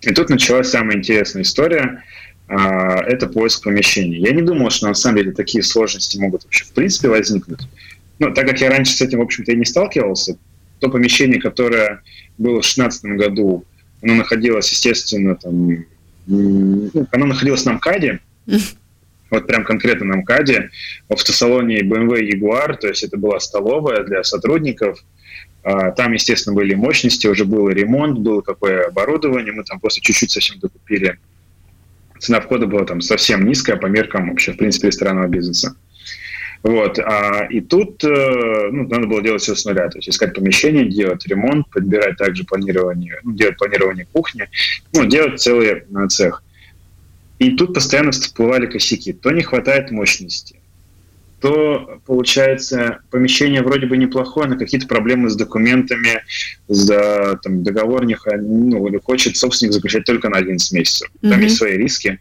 [0.02, 2.04] И тут началась самая интересная история.
[2.50, 4.20] А, это поиск помещений.
[4.20, 7.62] Я не думал, что на самом деле такие сложности могут вообще в принципе возникнуть.
[8.20, 10.38] Но так как я раньше с этим, в общем-то, и не сталкивался,
[10.80, 12.02] то помещение, которое
[12.38, 13.66] было в 2016 году,
[14.02, 15.86] оно находилось, естественно, там,
[16.28, 18.20] ну, оно находилось на МКАДе,
[19.30, 20.70] вот прям конкретно на МКАДе,
[21.10, 25.04] в автосалоне BMW Jaguar, то есть это была столовая для сотрудников.
[25.64, 30.32] А, там, естественно, были мощности, уже был ремонт, было какое оборудование, мы там просто чуть-чуть
[30.32, 31.20] совсем докупили.
[32.20, 35.76] Цена входа была там совсем низкая по меркам вообще, в принципе, ресторанного бизнеса.
[36.64, 36.98] Вот.
[37.00, 40.86] А, и тут э, ну, надо было делать все с нуля, то есть искать помещение,
[40.86, 44.50] делать ремонт, подбирать также планирование, ну, делать планирование кухни,
[44.94, 46.44] ну, делать целый цех.
[47.40, 49.14] И тут постоянно всплывали косяки.
[49.14, 50.60] То не хватает мощности,
[51.40, 56.24] то, получается, помещение вроде бы неплохое, но какие-то проблемы с документами,
[56.68, 61.10] за там, договор не ну, или хочет собственник заключать только на 11 месяцев.
[61.10, 61.30] Mm-hmm.
[61.30, 62.20] Там есть свои риски,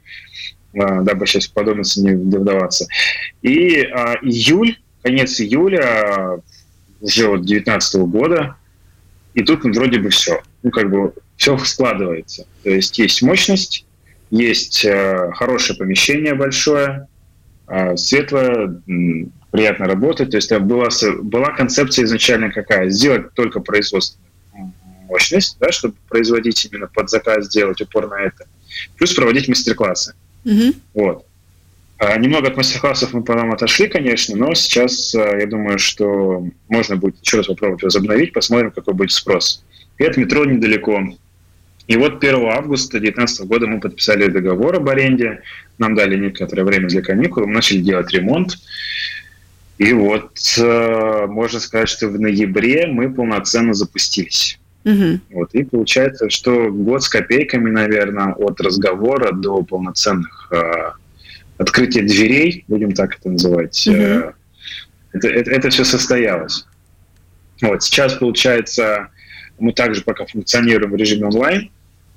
[0.74, 2.86] дабы сейчас в подробности не вдаваться.
[3.40, 6.42] И а, июль, конец июля
[7.00, 8.56] уже вот 2019 года,
[9.32, 10.42] и тут вроде бы все.
[10.62, 12.46] Ну, как бы все складывается.
[12.64, 13.85] То есть есть мощность,
[14.30, 17.08] есть э, хорошее помещение большое,
[17.68, 18.80] э, светлое,
[19.50, 20.30] приятно работать.
[20.30, 20.88] То есть была,
[21.22, 22.90] была концепция изначально какая?
[22.90, 24.26] Сделать только производственную
[25.08, 28.46] мощность, да, чтобы производить именно под заказ, сделать упор на это.
[28.96, 30.14] Плюс проводить мастер-классы.
[30.44, 30.76] Mm-hmm.
[30.94, 31.26] Вот.
[31.98, 36.96] А немного от мастер-классов мы потом отошли, конечно, но сейчас э, я думаю, что можно
[36.96, 39.64] будет еще раз попробовать возобновить, посмотрим, какой будет спрос.
[39.96, 41.00] И от метро недалеко.
[41.86, 45.42] И вот 1 августа 2019 года мы подписали договор об аренде,
[45.78, 48.58] нам дали некоторое время для каникул, мы начали делать ремонт.
[49.78, 54.58] И вот э, можно сказать, что в ноябре мы полноценно запустились.
[54.84, 55.20] Угу.
[55.30, 60.92] Вот, и получается, что год с копейками, наверное, от разговора до полноценных э,
[61.58, 63.96] открытия дверей, будем так это называть, угу.
[63.96, 64.32] э,
[65.12, 66.66] это, это, это все состоялось.
[67.60, 69.08] Вот, сейчас, получается,
[69.58, 71.70] мы также пока функционируем в режиме онлайн.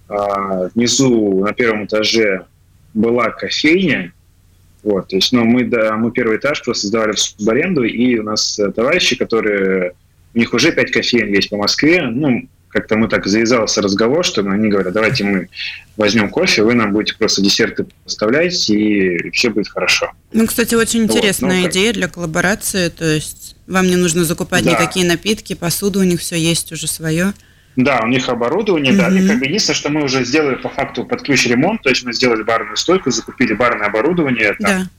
[0.10, 2.45] А, внизу на первом этаже
[2.93, 4.12] была кофейня,
[4.82, 8.24] вот, то есть, ну, мы, да, мы первый этаж просто сдавали в субаренду, и у
[8.24, 9.93] нас э, товарищи, которые,
[10.34, 14.41] у них уже пять кофеин есть по Москве, ну, как-то мы так завязался разговор, что
[14.41, 15.50] они говорят, давайте мы
[15.98, 20.12] возьмем кофе, вы нам будете просто десерты поставлять, и все будет хорошо.
[20.32, 24.63] Ну, кстати, очень интересная вот, ну, идея для коллаборации, то есть вам не нужно закупать
[24.63, 24.72] да.
[24.72, 27.34] никакие напитки, посуду у них все есть уже свое.
[27.80, 29.10] Да, у них оборудование, mm-hmm.
[29.10, 29.20] да.
[29.20, 32.04] И как бы единственное, что мы уже сделали по факту под ключ ремонт, то есть
[32.04, 34.89] мы сделали барную стойку, закупили барное оборудование, там, да.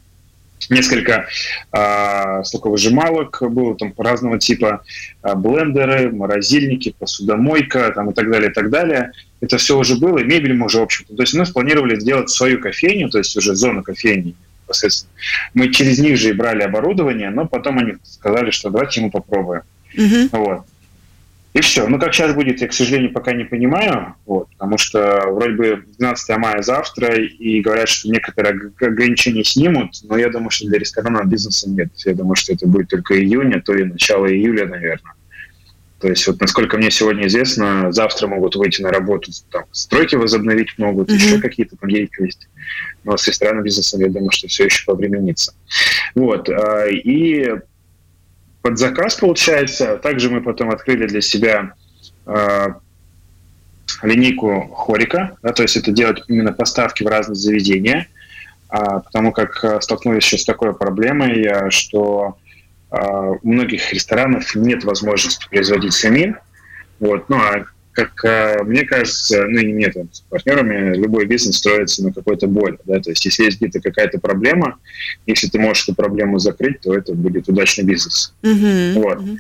[0.75, 1.27] несколько
[1.73, 4.83] а, соковыжималок было там разного типа
[5.21, 9.12] а, блендеры, морозильники, посудомойка там и так далее, и так далее.
[9.43, 11.14] Это все уже было, и мебель мы уже, в общем-то.
[11.14, 15.12] То есть мы спланировали сделать свою кофейню, то есть уже зону кофейни непосредственно.
[15.53, 19.62] Мы через них же и брали оборудование, но потом они сказали, что давайте мы попробуем.
[19.95, 20.29] Mm-hmm.
[20.33, 20.64] Вот.
[21.53, 21.89] И все.
[21.89, 25.85] Ну, как сейчас будет, я, к сожалению, пока не понимаю, вот, потому что вроде бы
[25.99, 31.25] 12 мая завтра, и говорят, что некоторые ограничения снимут, но я думаю, что для ресторанного
[31.25, 31.89] бизнеса нет.
[32.05, 35.15] Я думаю, что это будет только июня, а то и начало июля, наверное.
[36.01, 40.79] То есть, вот насколько мне сегодня известно, завтра могут выйти на работу, там, стройки возобновить
[40.79, 41.15] могут, mm-hmm.
[41.15, 42.49] еще какие-то там деятельности.
[43.05, 45.53] Но с ресторанным бизнесом, я думаю, что все еще повременится.
[46.15, 46.49] Вот.
[46.49, 47.55] А, и
[48.62, 49.96] под заказ, получается.
[49.96, 51.73] Также мы потом открыли для себя
[52.27, 52.66] э,
[54.03, 58.09] линейку Хорика, да, то есть это делать именно поставки в разные заведения,
[58.68, 62.38] а, потому как э, столкнулись еще с такой проблемой, э, что
[62.90, 66.37] а, у многих ресторанов нет возможности производить самим.
[66.99, 67.29] Вот.
[67.29, 67.64] Ну, а
[68.05, 72.13] как э, мне кажется, ну и не мне, там, с партнерами, любой бизнес строится на
[72.13, 72.79] какой-то боли.
[72.85, 73.01] Да?
[73.01, 74.79] То есть если есть где-то какая-то проблема,
[75.27, 78.35] если ты можешь эту проблему закрыть, то это будет удачный бизнес.
[78.43, 79.19] Uh-huh, вот.
[79.19, 79.39] Uh-huh.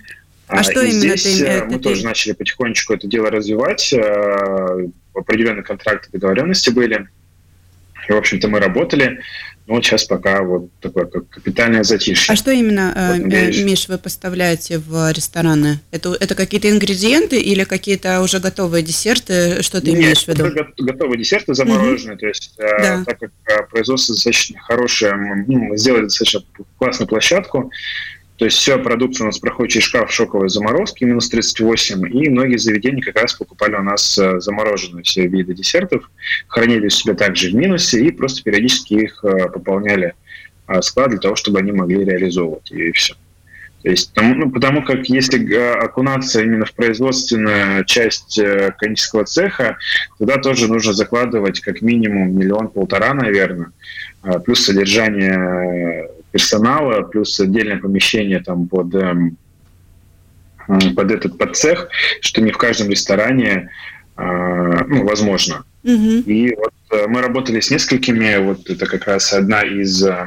[0.48, 1.78] А, а что и именно здесь ты, э, мы ты...
[1.78, 3.92] тоже начали потихонечку это дело развивать.
[3.92, 7.08] Э, определенные контракты, договоренности были.
[8.08, 9.20] И, в общем-то, мы работали.
[9.70, 12.32] Но вот сейчас пока вот такое как капитальное затишье.
[12.32, 15.78] А что именно, вот, э, Миш, вы поставляете в рестораны?
[15.92, 19.62] Это, это какие-то ингредиенты или какие-то уже готовые десерты?
[19.62, 20.46] Что ты Нет, имеешь в виду?
[20.46, 22.16] Это готовые десерты замороженные.
[22.16, 22.20] Угу.
[22.20, 23.04] То есть, да.
[23.06, 26.42] так как производство достаточно хорошее, мы сделали достаточно
[26.76, 27.70] классную площадку,
[28.40, 32.56] то есть вся продукция у нас проходит через шкаф шоковой заморозки, минус 38, и многие
[32.56, 36.10] заведения как раз покупали у нас э, замороженные все виды десертов,
[36.48, 40.14] хранили у себя также в минусе и просто периодически их э, пополняли
[40.68, 43.12] э, склад для того, чтобы они могли реализовывать, и все.
[43.82, 48.40] То есть, ну, потому как если окунаться именно в производственную часть
[48.78, 49.76] кондитерского цеха,
[50.18, 53.72] туда тоже нужно закладывать как минимум миллион-полтора, наверное,
[54.44, 59.36] плюс содержание персонала, плюс отдельное помещение там под, эм,
[60.94, 61.88] под этот под цех,
[62.20, 63.70] что не в каждом ресторане
[64.16, 65.64] а, ну, возможно.
[65.82, 66.22] Mm-hmm.
[66.24, 70.26] И вот э, мы работали с несколькими, вот это как раз одна из э,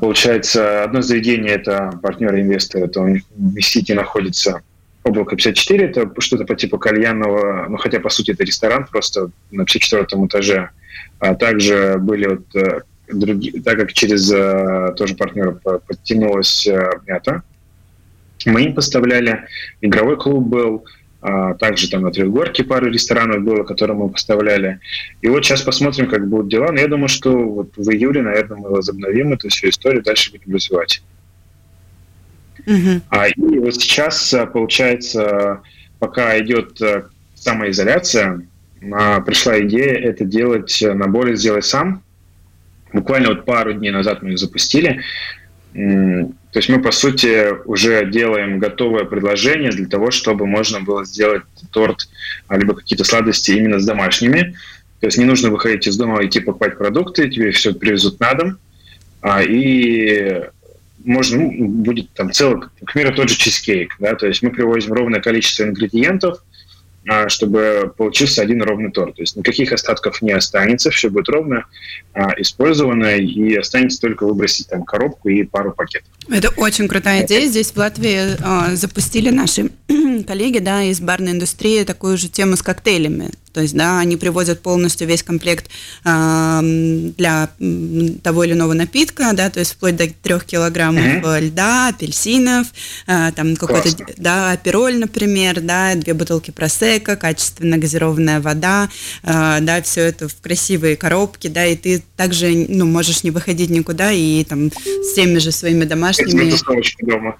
[0.00, 4.62] Получается, одно заведение– это партнер инвестор, это у них в Сити находится
[5.02, 9.66] Облако 54, это что-то по типу кальянного, ну хотя по сути это ресторан просто на
[9.66, 10.70] 54 этаже.
[11.18, 17.42] А также были вот другие, так как через э, тоже партнера подтянулась э, мята,
[18.46, 19.46] мы им поставляли,
[19.80, 20.84] игровой клуб был,
[21.26, 24.80] а, также там на Трехгорке пару ресторанов было, которые мы поставляли.
[25.22, 26.70] И вот сейчас посмотрим, как будут дела.
[26.70, 30.54] Но я думаю, что вот в июле, наверное, мы возобновим эту всю историю, дальше будем
[30.54, 31.02] развивать.
[32.66, 33.00] Uh-huh.
[33.08, 35.62] А, и вот сейчас, э, получается,
[35.98, 36.78] пока идет
[37.34, 38.46] самоизоляция,
[38.92, 42.02] а, пришла идея это делать, наборы сделать сам,
[42.94, 45.02] Буквально вот пару дней назад мы их запустили.
[45.72, 51.42] То есть мы, по сути, уже делаем готовое предложение для того, чтобы можно было сделать
[51.72, 52.08] торт,
[52.46, 54.54] а, либо какие-то сладости именно с домашними.
[55.00, 58.58] То есть не нужно выходить из дома, идти покупать продукты, тебе все привезут на дом.
[59.20, 60.44] А, и
[61.04, 63.96] можно, ну, будет там целый, к примеру, тот же чизкейк.
[63.98, 64.14] Да?
[64.14, 66.38] То есть мы привозим ровное количество ингредиентов–
[67.28, 69.16] чтобы получился один ровный торт.
[69.16, 71.66] То есть никаких остатков не останется, все будет ровно
[72.14, 76.08] а, использовано, и останется только выбросить там коробку и пару пакетов.
[76.30, 77.46] Это очень крутая идея.
[77.46, 78.36] Здесь в Латвии
[78.72, 79.70] э, запустили наши
[80.26, 83.30] коллеги да, из барной индустрии такую же тему с коктейлями.
[83.54, 85.70] То есть, да, они привозят полностью весь комплект
[86.04, 86.60] э,
[87.16, 87.48] для
[88.22, 91.40] того или иного напитка, да, то есть вплоть до трех килограммов mm-hmm.
[91.40, 92.66] льда, апельсинов,
[93.06, 98.88] э, там какой-то, да, апероль, например, да, две бутылки просека, качественно газированная вода,
[99.22, 103.70] э, да, все это в красивые коробки, да, и ты также, ну, можешь не выходить
[103.70, 106.50] никуда и там с теми же своими домашними...
[107.02, 107.36] дома.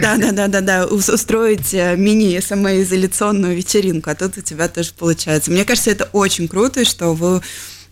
[0.00, 5.51] Да, да, да, да, да, устроить э, мини-самоизоляционную вечеринку, а тут у тебя тоже получается.
[5.52, 7.40] Мне кажется, это очень круто, что вы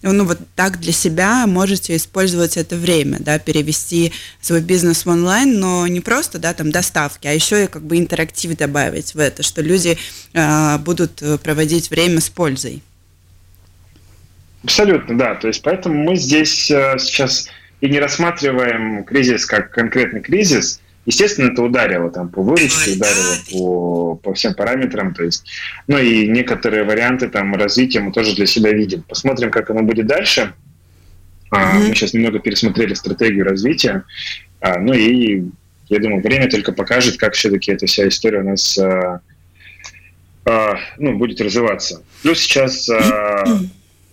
[0.03, 5.61] ну, вот так для себя можете использовать это время, да, перевести свой бизнес в онлайн,
[5.61, 9.43] но не просто, да, там, доставки, а еще и как бы интерактив добавить в это,
[9.43, 9.99] что люди
[10.33, 12.83] э, будут проводить время с пользой.
[14.65, 15.35] Абсолютно, да.
[15.35, 17.49] То есть поэтому мы здесь э, сейчас
[17.81, 24.15] и не рассматриваем кризис как конкретный кризис, Естественно, это ударило там по выручке, ударило по,
[24.17, 25.15] по всем параметрам.
[25.15, 25.51] То есть,
[25.87, 29.03] ну и некоторые варианты там развития мы тоже для себя видим.
[29.03, 30.53] Посмотрим, как оно будет дальше.
[31.51, 31.89] Mm-hmm.
[31.89, 34.05] Мы сейчас немного пересмотрели стратегию развития.
[34.61, 35.45] А, ну и
[35.89, 39.21] я думаю, время только покажет, как все-таки эта вся история у нас а,
[40.99, 42.03] ну, будет развиваться.
[42.23, 42.89] Плюс сейчас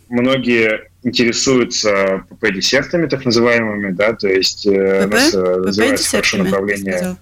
[0.09, 7.15] многие интересуются ПП-десертами, так называемыми, да, то есть э, у нас э, развивается хорошо направление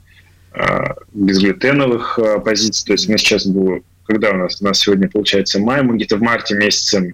[0.51, 5.59] а, безглютеновых позиций, то есть мы сейчас будем, когда у нас, у нас сегодня получается
[5.59, 7.13] май, мы где-то в марте месяце,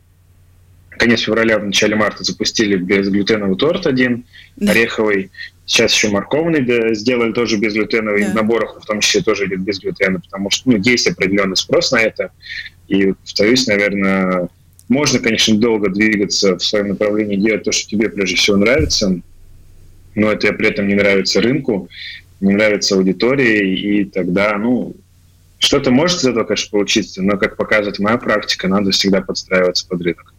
[0.91, 4.71] конец февраля, в начале марта запустили безглютеновый торт один, да.
[4.71, 5.31] ореховый,
[5.65, 8.31] сейчас еще морковный да, сделали тоже безглютеновый, да.
[8.31, 11.91] в наборах в том числе тоже идет без глютена, потому что ну, есть определенный спрос
[11.91, 12.31] на это,
[12.87, 14.49] и, повторюсь, наверное,
[14.91, 19.21] можно, конечно, долго двигаться в своем направлении, делать то, что тебе прежде всего нравится,
[20.15, 21.89] но это при этом не нравится рынку.
[22.41, 24.95] не нравится аудитории, и тогда, ну,
[25.59, 30.01] что-то может из этого, конечно, получиться, но, как показывает моя практика, надо всегда подстраиваться под
[30.01, 30.33] рынок.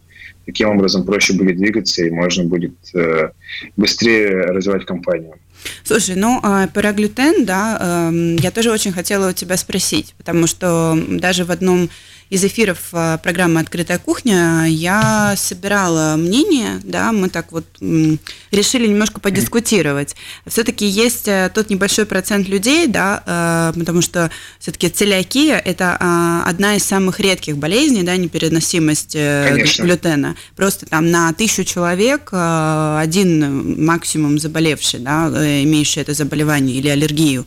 [0.45, 3.29] Таким образом проще будет двигаться, и можно будет э,
[3.77, 5.35] быстрее развивать компанию.
[5.83, 10.45] Слушай, ну а, про глютен, да, эм, я тоже очень хотела у тебя спросить, потому
[10.45, 11.89] что даже в одном
[12.33, 19.19] из эфиров а, программы «Открытая кухня» я собирала мнение, да, мы так вот решили немножко
[19.19, 20.15] подискутировать.
[20.47, 26.43] Все-таки есть э, тот небольшой процент людей, да, э, потому что все-таки целиакия– это а,
[26.47, 29.83] одна из самых редких болезней, да, непереносимость э, Конечно.
[29.83, 30.35] глютена.
[30.55, 35.27] Просто там на тысячу человек один максимум заболевший, да,
[35.63, 37.45] имеющий это заболевание или аллергию.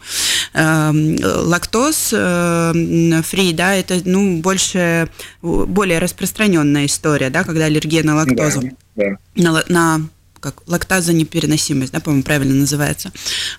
[0.54, 5.08] Эм, лактоз фри, да, это, ну, больше больше,
[5.42, 8.62] более распространенная история, да, когда аллергия на лактозу.
[8.94, 9.42] Да, да.
[9.42, 10.08] На, на
[10.40, 13.10] как лактазонепереносимость, да, по-моему, правильно называется.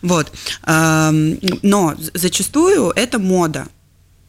[0.02, 0.32] Вот.
[0.66, 3.68] Но зачастую это мода.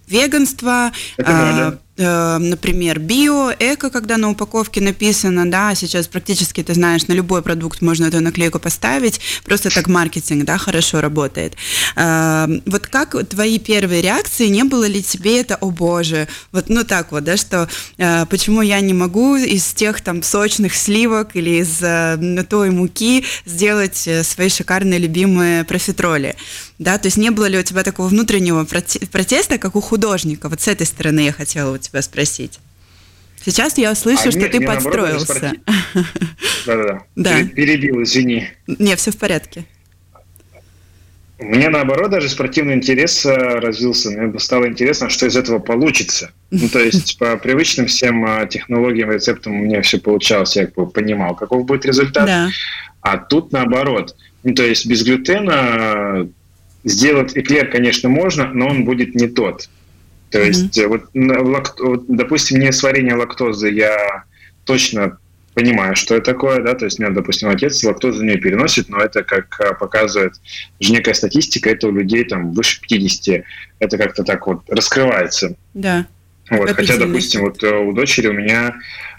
[0.09, 6.75] Веганство, это мода Э, например, био, эко, когда на упаковке написано, да, сейчас практически, ты
[6.75, 11.55] знаешь, на любой продукт можно эту наклейку поставить, просто так маркетинг, да, хорошо работает.
[11.97, 16.85] Э, вот как твои первые реакции, не было ли тебе это, о боже, вот, ну
[16.85, 21.61] так вот, да, что э, почему я не могу из тех там сочных сливок или
[21.63, 21.79] из
[22.49, 26.37] той муки сделать свои шикарные любимые профитроли,
[26.79, 30.61] да, то есть не было ли у тебя такого внутреннего протеста, как у художника, вот
[30.61, 32.61] с этой стороны я хотела у тебя спросить.
[33.45, 35.53] Сейчас я слышу, а что мне, ты подстроился.
[36.67, 37.03] Да-да-да.
[37.17, 37.45] Да.
[37.45, 38.49] Перебил, извини.
[38.67, 39.65] Не, все в порядке.
[41.39, 44.11] Мне наоборот даже спортивный интерес э, развился.
[44.11, 46.33] Мне стало интересно, что из этого получится.
[46.51, 50.57] Ну, то есть по привычным всем э, технологиям, рецептам у меня все получалось.
[50.57, 52.27] Я как бы понимал, каков будет результат.
[52.27, 52.49] Да.
[53.03, 54.17] А тут наоборот.
[54.43, 56.29] Ну, то есть без глютена
[56.85, 59.69] сделать эклер, конечно, можно, но он будет не тот.
[60.31, 60.47] То mm-hmm.
[60.47, 64.25] есть, вот, лакт, вот, допустим, не сварение лактозы я
[64.65, 65.19] точно
[65.55, 68.99] понимаю, что это такое, да, то есть у меня, допустим, отец лактозу не переносит, но
[68.99, 70.35] это, как а, показывает
[70.79, 73.45] же некая статистика, это у людей там выше 50,
[73.81, 75.57] это как-то так вот раскрывается.
[75.75, 76.07] Да.
[76.49, 78.77] Вот, хотя, допустим, вот э, у дочери у меня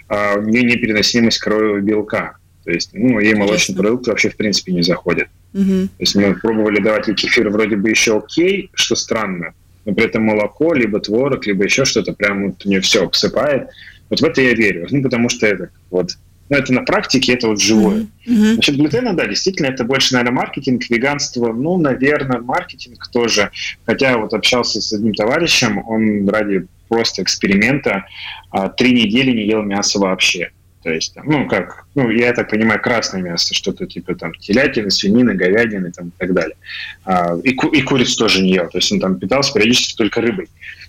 [0.08, 4.72] а, у нее непереносимость коровьего белка, то есть, ну, ей молочный продукт вообще в принципе
[4.72, 5.28] не заходит.
[5.52, 5.64] Угу.
[5.64, 10.04] То есть мы пробовали давать ей кефир вроде бы еще окей, что странно, но при
[10.04, 13.68] этом молоко, либо творог, либо еще что-то прям вот мне все обсыпает.
[14.08, 14.86] Вот в это я верю.
[14.90, 16.16] Ну, потому что это вот
[16.50, 18.08] ну, это на практике, это вот живое.
[18.26, 18.54] Mm-hmm.
[18.54, 23.52] Значит, глютена, да, действительно, это больше, наверное, маркетинг, веганство, ну, наверное, маркетинг тоже.
[23.86, 28.04] Хотя вот общался с одним товарищем, он ради просто эксперимента
[28.50, 30.50] а, три недели не ел мясо вообще.
[30.82, 34.90] То есть, там, ну, как, ну, я так понимаю, красное мясо, что-то типа там телятины,
[34.90, 36.56] свинины, говядины там, и так далее.
[37.04, 38.68] А, и, ку- и куриц тоже не ел.
[38.68, 40.48] То есть он там питался периодически только рыбой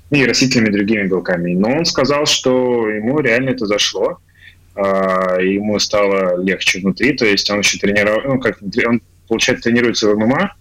[0.09, 1.53] и растительными другими белками.
[1.53, 4.19] Но он сказал, что ему реально это зашло,
[4.75, 10.07] а, ему стало легче внутри, то есть он еще тренировал, ну, как он, получается, тренируется
[10.07, 10.53] в ММА,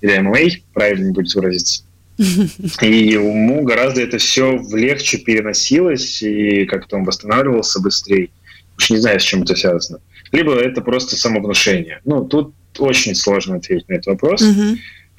[0.00, 0.38] или ММА,
[0.72, 1.84] правильно будет выразиться.
[2.82, 8.30] И ему гораздо это все легче переносилось, и как-то он восстанавливался быстрее.
[8.78, 10.00] Уж не знаю, с чем это связано.
[10.32, 12.00] Либо это просто самовнушение.
[12.04, 14.42] Ну, тут очень сложно ответить на этот вопрос,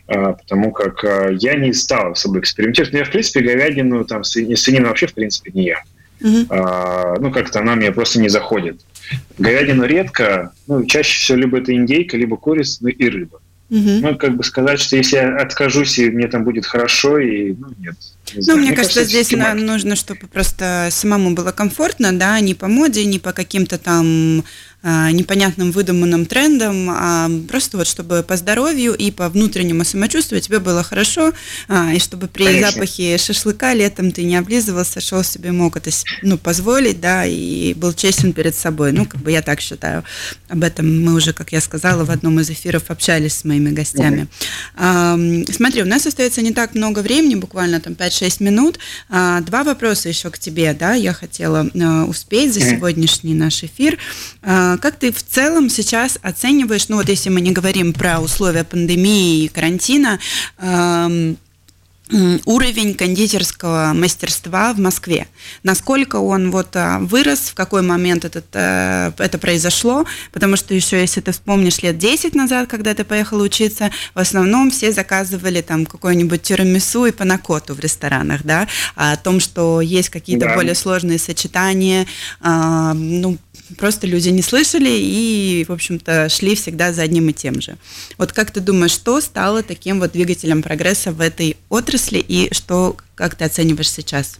[0.07, 2.93] а, потому как а, я не стал особо экспериментировать.
[2.93, 5.77] Но я, в принципе, говядину, там, свинину, свинину вообще, в принципе, не ем.
[6.21, 6.45] Uh-huh.
[6.49, 8.81] А, ну, как-то она мне просто не заходит.
[9.37, 13.41] Говядину редко, ну, чаще всего либо это индейка, либо курица, ну, и рыба.
[13.69, 13.79] Угу.
[13.79, 17.67] Ну, как бы сказать, что если я откажусь, и мне там будет хорошо, и ну,
[17.79, 17.95] нет.
[18.35, 22.39] Не ну, мне, мне кажется, кажется здесь на, нужно, чтобы просто самому было комфортно, да,
[22.41, 24.43] не по моде, не по каким-то там
[24.85, 30.83] непонятным выдуманным трендам, а просто вот чтобы по здоровью и по внутреннему самочувствию тебе было
[30.83, 31.33] хорошо,
[31.67, 32.71] а, и чтобы при Конечно.
[32.71, 35.89] запахе шашлыка летом ты не облизывался, шел себе мог это
[36.21, 38.91] ну, позволить, да, и был честен перед собой.
[38.91, 40.03] Ну, как бы я так считаю.
[40.49, 44.27] Об этом мы уже, как я сказала, в одном из эфиров общались с моими гостями.
[44.77, 45.51] Mm-hmm.
[45.51, 48.79] Смотри, у нас остается не так много времени, буквально там 5-6 минут.
[49.09, 51.63] Два вопроса еще к тебе, да, я хотела
[52.07, 53.97] успеть за сегодняшний наш эфир.
[54.75, 58.63] А, как ты в целом сейчас оцениваешь, ну вот если мы не говорим про условия
[58.63, 60.19] пандемии и карантина,
[62.45, 65.27] уровень кондитерского мастерства в Москве.
[65.63, 70.99] Насколько он вот а, вырос, в какой момент этот, э, это произошло, потому что еще,
[70.99, 75.87] если ты вспомнишь лет 10 назад, когда ты поехала учиться, в основном все заказывали там
[75.87, 80.55] какой-нибудь тирамису и панакоту в ресторанах, да, а о том, что есть какие-то да.
[80.55, 82.05] более сложные сочетания,
[82.43, 83.39] ну,
[83.77, 87.77] просто люди не слышали и, в общем-то, шли всегда за одним и тем же.
[88.17, 92.97] Вот как ты думаешь, что стало таким вот двигателем прогресса в этой отрасли и что,
[93.15, 94.39] как ты оцениваешь сейчас?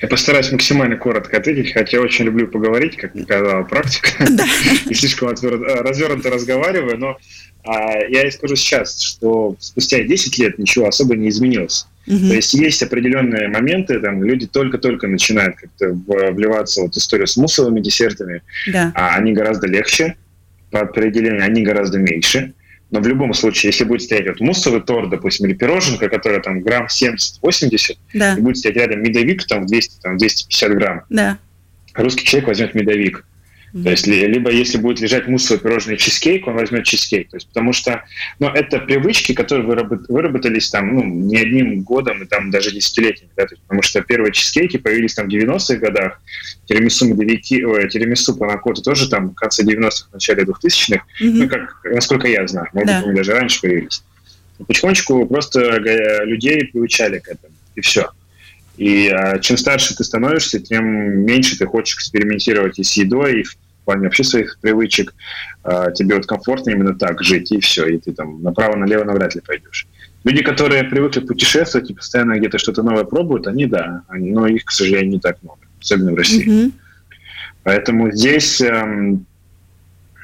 [0.00, 4.24] Я постараюсь максимально коротко ответить, хотя очень люблю поговорить, как показала практика,
[4.90, 7.18] и слишком развернуто разговариваю, но
[7.64, 11.86] а, я и скажу сейчас, что спустя 10 лет ничего особо не изменилось.
[12.06, 12.28] Угу.
[12.28, 15.92] То есть есть определенные моменты, там люди только-только начинают как-то
[16.32, 18.92] вливаться в вот историю с муссовыми десертами, да.
[18.94, 20.16] а они гораздо легче,
[20.70, 22.52] по определению они гораздо меньше.
[22.90, 26.60] Но в любом случае, если будет стоять вот муссовый торт, допустим, или пироженка, которая там
[26.60, 28.34] грамм 70-80, да.
[28.34, 31.38] и будет стоять рядом медовик там 200, там 250 грамм, да.
[31.94, 33.24] русский человек возьмет медовик.
[33.82, 37.30] То есть, либо если будет лежать муссовый пирожный чизкейк, он возьмет чизкейк.
[37.30, 38.04] То есть, потому что
[38.38, 39.66] ну, это привычки, которые
[40.08, 43.32] выработались там, ну, не одним годом и там даже десятилетиями.
[43.36, 43.46] Да?
[43.46, 46.20] То есть, потому что первые чизкейки появились там в 90-х годах,
[46.66, 51.30] тирамису, медовики, ой, тирамису, панакоты тоже там в конце 90-х, начале 2000-х, mm-hmm.
[51.32, 53.02] ну, как, насколько я знаю, может да.
[53.02, 54.04] быть, даже раньше появились.
[54.68, 55.78] Потихонечку просто
[56.24, 58.10] людей приучали к этому, и все.
[58.76, 60.84] И а, чем старше ты становишься, тем
[61.24, 65.14] меньше ты хочешь экспериментировать и с едой, и в плане вообще своих привычек,
[65.62, 69.42] а, тебе вот комфортно именно так жить, и все, и ты там направо-налево навряд ли
[69.46, 69.86] пойдешь.
[70.24, 74.64] Люди, которые привыкли путешествовать и постоянно где-то что-то новое пробуют, они да, они, но их,
[74.64, 76.48] к сожалению, не так много, особенно в России.
[76.48, 76.72] Mm-hmm.
[77.62, 79.26] Поэтому здесь эм,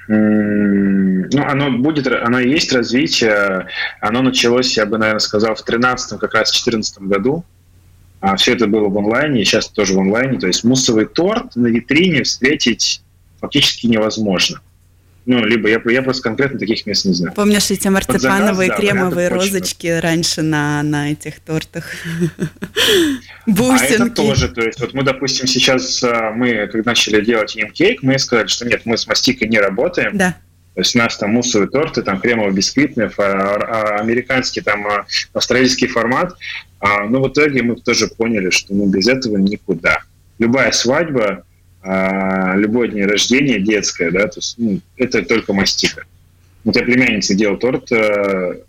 [0.09, 3.69] ну, оно будет, оно есть развитие,
[4.01, 7.45] оно началось, я бы, наверное, сказал, в 13 как раз 14 году,
[8.21, 11.57] а все это было в онлайне, и сейчас тоже в онлайне, то есть муссовый торт
[11.57, 13.03] на витрине встретить
[13.41, 14.61] фактически невозможно.
[15.27, 17.35] Ну, либо я, я просто конкретно таких мест не знаю.
[17.35, 20.01] Помнишь эти марципановые заказ, кремовые розочки точно.
[20.01, 21.85] раньше на, на этих тортах?
[23.47, 23.81] Бусинки.
[24.01, 28.03] А это тоже, то есть вот мы, допустим, сейчас а, мы, когда начали делать кейк,
[28.03, 30.17] мы сказали, что нет, мы с мастикой не работаем.
[30.17, 30.37] Да.
[30.75, 34.87] То есть у нас там муссовые торты, там кремово-бисквитные, а, а, американский, там
[35.33, 36.35] австралийский формат.
[36.81, 39.99] Но в итоге мы тоже поняли, что мы без этого никуда.
[40.39, 41.45] Любая свадьба,
[41.83, 46.05] а, любое день рождения детское, да, то есть ну, это только мастика.
[46.63, 48.61] Вот я племянница делал торт э,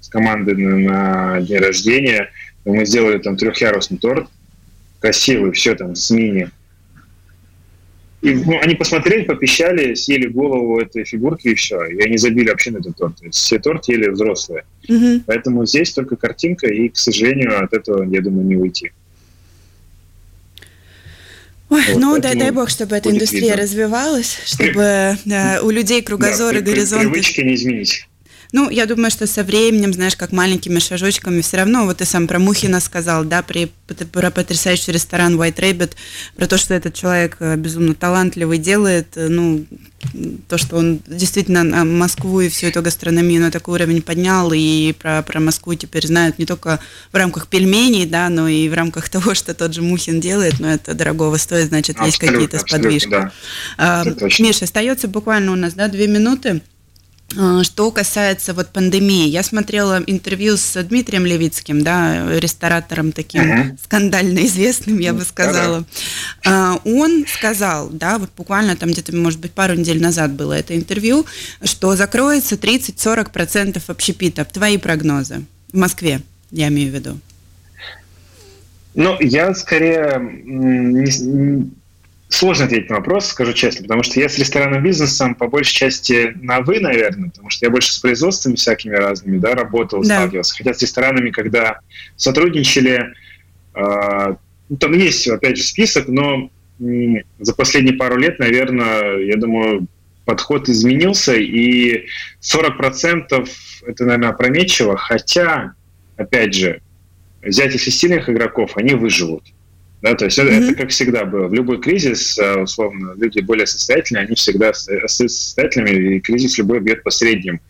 [0.00, 2.30] с командой на день рождения,
[2.64, 4.28] мы сделали там трехъярусный торт,
[5.00, 6.50] красивый, все там с мини.
[8.26, 11.84] И ну, они посмотрели, попищали, съели голову этой фигурки и все.
[11.84, 13.16] И они забили вообще на этот торт.
[13.18, 14.64] То есть все торт ели взрослые.
[14.88, 15.22] Угу.
[15.26, 18.90] Поэтому здесь только картинка, и, к сожалению, от этого, я думаю, не уйти.
[21.68, 23.62] Ой, вот, ну дай, дай бог, чтобы эта индустрия видно.
[23.62, 27.08] развивалась, чтобы да, у людей кругозор да, горизонты...
[27.08, 28.08] Привычки не изменить.
[28.56, 32.26] Ну, я думаю, что со временем, знаешь, как маленькими шажочками все равно, вот ты сам
[32.26, 33.70] про Мухина сказал, да, при,
[34.12, 35.92] про потрясающий ресторан White Rabbit,
[36.36, 39.66] про то, что этот человек э, безумно талантливый делает, э, ну,
[40.48, 45.20] то, что он действительно Москву и всю эту гастрономию на такой уровень поднял, и про,
[45.20, 46.80] про Москву теперь знают не только
[47.12, 50.72] в рамках пельменей, да, но и в рамках того, что тот же Мухин делает, но
[50.72, 53.10] это дорогого стоит, значит, абсолютно, есть какие-то сподвижки.
[53.10, 53.32] Да.
[53.76, 54.04] А,
[54.38, 56.62] Миша, остается буквально у нас, да, две минуты.
[57.38, 63.78] А, что касается вот пандемии, я смотрела интервью с Дмитрием Левицким, да, ресторатором таким uh-huh.
[63.82, 65.84] скандально известным, я бы сказала.
[66.44, 66.80] Uh-huh.
[66.84, 71.26] Он сказал, да, вот буквально там где-то, может быть, пару недель назад было это интервью,
[71.62, 74.48] что закроется 30-40% общепитов.
[74.48, 77.18] Твои прогнозы в Москве, я имею в виду.
[78.94, 80.18] Ну, я скорее
[82.28, 86.32] Сложно ответить на вопрос, скажу честно, потому что я с ресторанным бизнесом по большей части
[86.42, 90.06] на «вы», наверное, потому что я больше с производствами всякими разными да, работал, да.
[90.06, 90.56] сталкивался.
[90.56, 91.78] Хотя с ресторанами, когда
[92.16, 93.14] сотрудничали,
[93.74, 94.34] э,
[94.80, 96.50] там есть, опять же, список, но
[96.80, 96.84] э,
[97.38, 99.86] за последние пару лет, наверное, я думаю,
[100.24, 102.06] подход изменился, и
[102.42, 103.48] 40%
[103.86, 105.74] это, наверное, опрометчиво, хотя,
[106.16, 106.80] опять же,
[107.40, 109.44] взять из сильных игроков, они выживут.
[110.06, 110.70] Да, то есть mm-hmm.
[110.70, 111.48] это как всегда было.
[111.48, 116.78] В любой кризис, э, условно, люди более состоятельные, они всегда остаются состоятельными, и кризис любой
[116.78, 117.60] бьет по средним,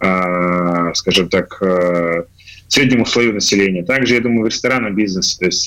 [0.00, 2.22] э, скажем так, э,
[2.68, 3.84] среднему слою населения.
[3.84, 5.36] Также, я думаю, в ресторанном бизнесе.
[5.38, 5.64] То есть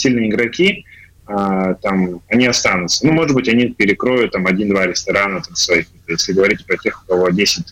[0.00, 0.84] сильные игроки,
[1.24, 3.06] там, они останутся.
[3.06, 7.06] Ну, может быть, они перекроют там один-два ресторана там, своих, если говорить про тех, у
[7.06, 7.62] кого 10-15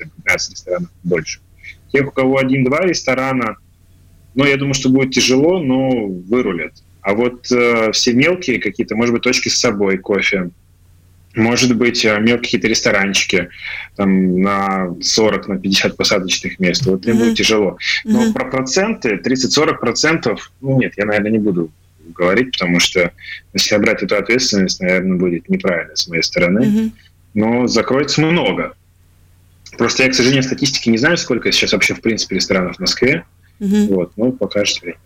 [0.51, 1.41] ресторанов больше.
[1.93, 3.57] Тех, у кого один-два ресторана,
[4.37, 6.75] ну, я думаю, что будет тяжело, но вырулят.
[7.03, 10.51] А вот э, все мелкие какие-то, может быть, точки с собой, кофе,
[11.35, 13.49] может быть, э, мелкие какие-то ресторанчики
[13.97, 16.85] там, на 40, на 50 посадочных мест.
[16.87, 17.15] Вот mm-hmm.
[17.15, 17.79] будет тяжело.
[18.05, 18.33] Но mm-hmm.
[18.33, 21.71] про проценты, 30-40 процентов, ну нет, я, наверное, не буду
[22.15, 23.13] говорить, потому что
[23.55, 26.61] если брать эту ответственность, наверное, будет неправильно с моей стороны.
[26.61, 26.93] Mm-hmm.
[27.35, 28.75] Но закроется много.
[29.77, 33.25] Просто я, к сожалению, статистики не знаю, сколько сейчас вообще, в принципе, ресторанов в Москве.
[33.61, 33.95] Mm-hmm.
[33.95, 34.99] Вот, ну, покажет время.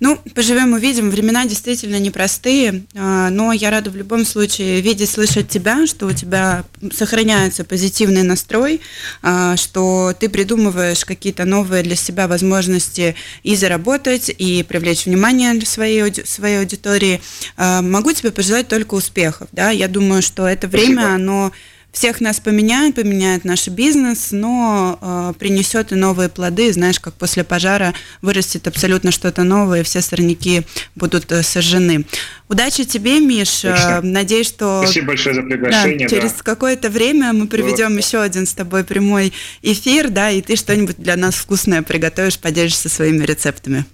[0.00, 1.10] Ну, поживем, увидим.
[1.10, 6.12] Времена действительно непростые, а, но я рада в любом случае видеть, слышать тебя, что у
[6.12, 8.80] тебя сохраняется позитивный настрой,
[9.22, 16.12] а, что ты придумываешь какие-то новые для себя возможности и заработать, и привлечь внимание своей,
[16.24, 17.20] своей аудитории.
[17.56, 19.48] А, могу тебе пожелать только успехов.
[19.52, 19.70] Да?
[19.70, 21.14] Я думаю, что это время, Спасибо.
[21.14, 21.52] оно
[21.92, 26.72] всех нас поменяет, поменяет наш бизнес, но э, принесет и новые плоды.
[26.72, 30.62] Знаешь, как после пожара вырастет абсолютно что-то новое, и все сорняки
[30.96, 32.06] будут э, сожжены.
[32.48, 33.64] Удачи тебе, Миш.
[33.64, 34.82] Э, надеюсь, что...
[34.84, 36.08] Спасибо большое за приглашение.
[36.08, 36.42] Да, через да.
[36.42, 38.02] какое-то время мы проведем вот.
[38.02, 42.88] еще один с тобой прямой эфир, да, и ты что-нибудь для нас вкусное приготовишь, поделишься
[42.88, 43.84] своими рецептами.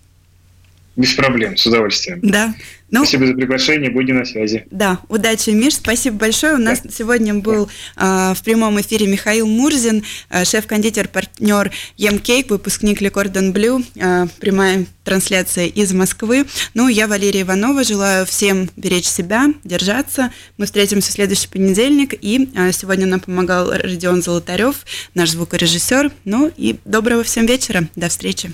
[0.98, 2.18] Без проблем, с удовольствием.
[2.22, 2.52] Да.
[2.90, 4.66] Ну, Спасибо за приглашение, будем на связи.
[4.72, 6.54] Да, удачи, Миш, спасибо большое.
[6.54, 6.90] У нас да.
[6.90, 8.32] сегодня был да.
[8.32, 14.86] э, в прямом эфире Михаил Мурзин, э, шеф-кондитер, партнер Емкейк, выпускник Cordon Bleu, э, прямая
[15.04, 16.46] трансляция из Москвы.
[16.74, 20.32] Ну, я Валерия Иванова, желаю всем беречь себя, держаться.
[20.56, 24.84] Мы встретимся в следующий понедельник, и э, сегодня нам помогал Родион Золотарев,
[25.14, 26.10] наш звукорежиссер.
[26.24, 28.52] Ну и доброго всем вечера, до встречи.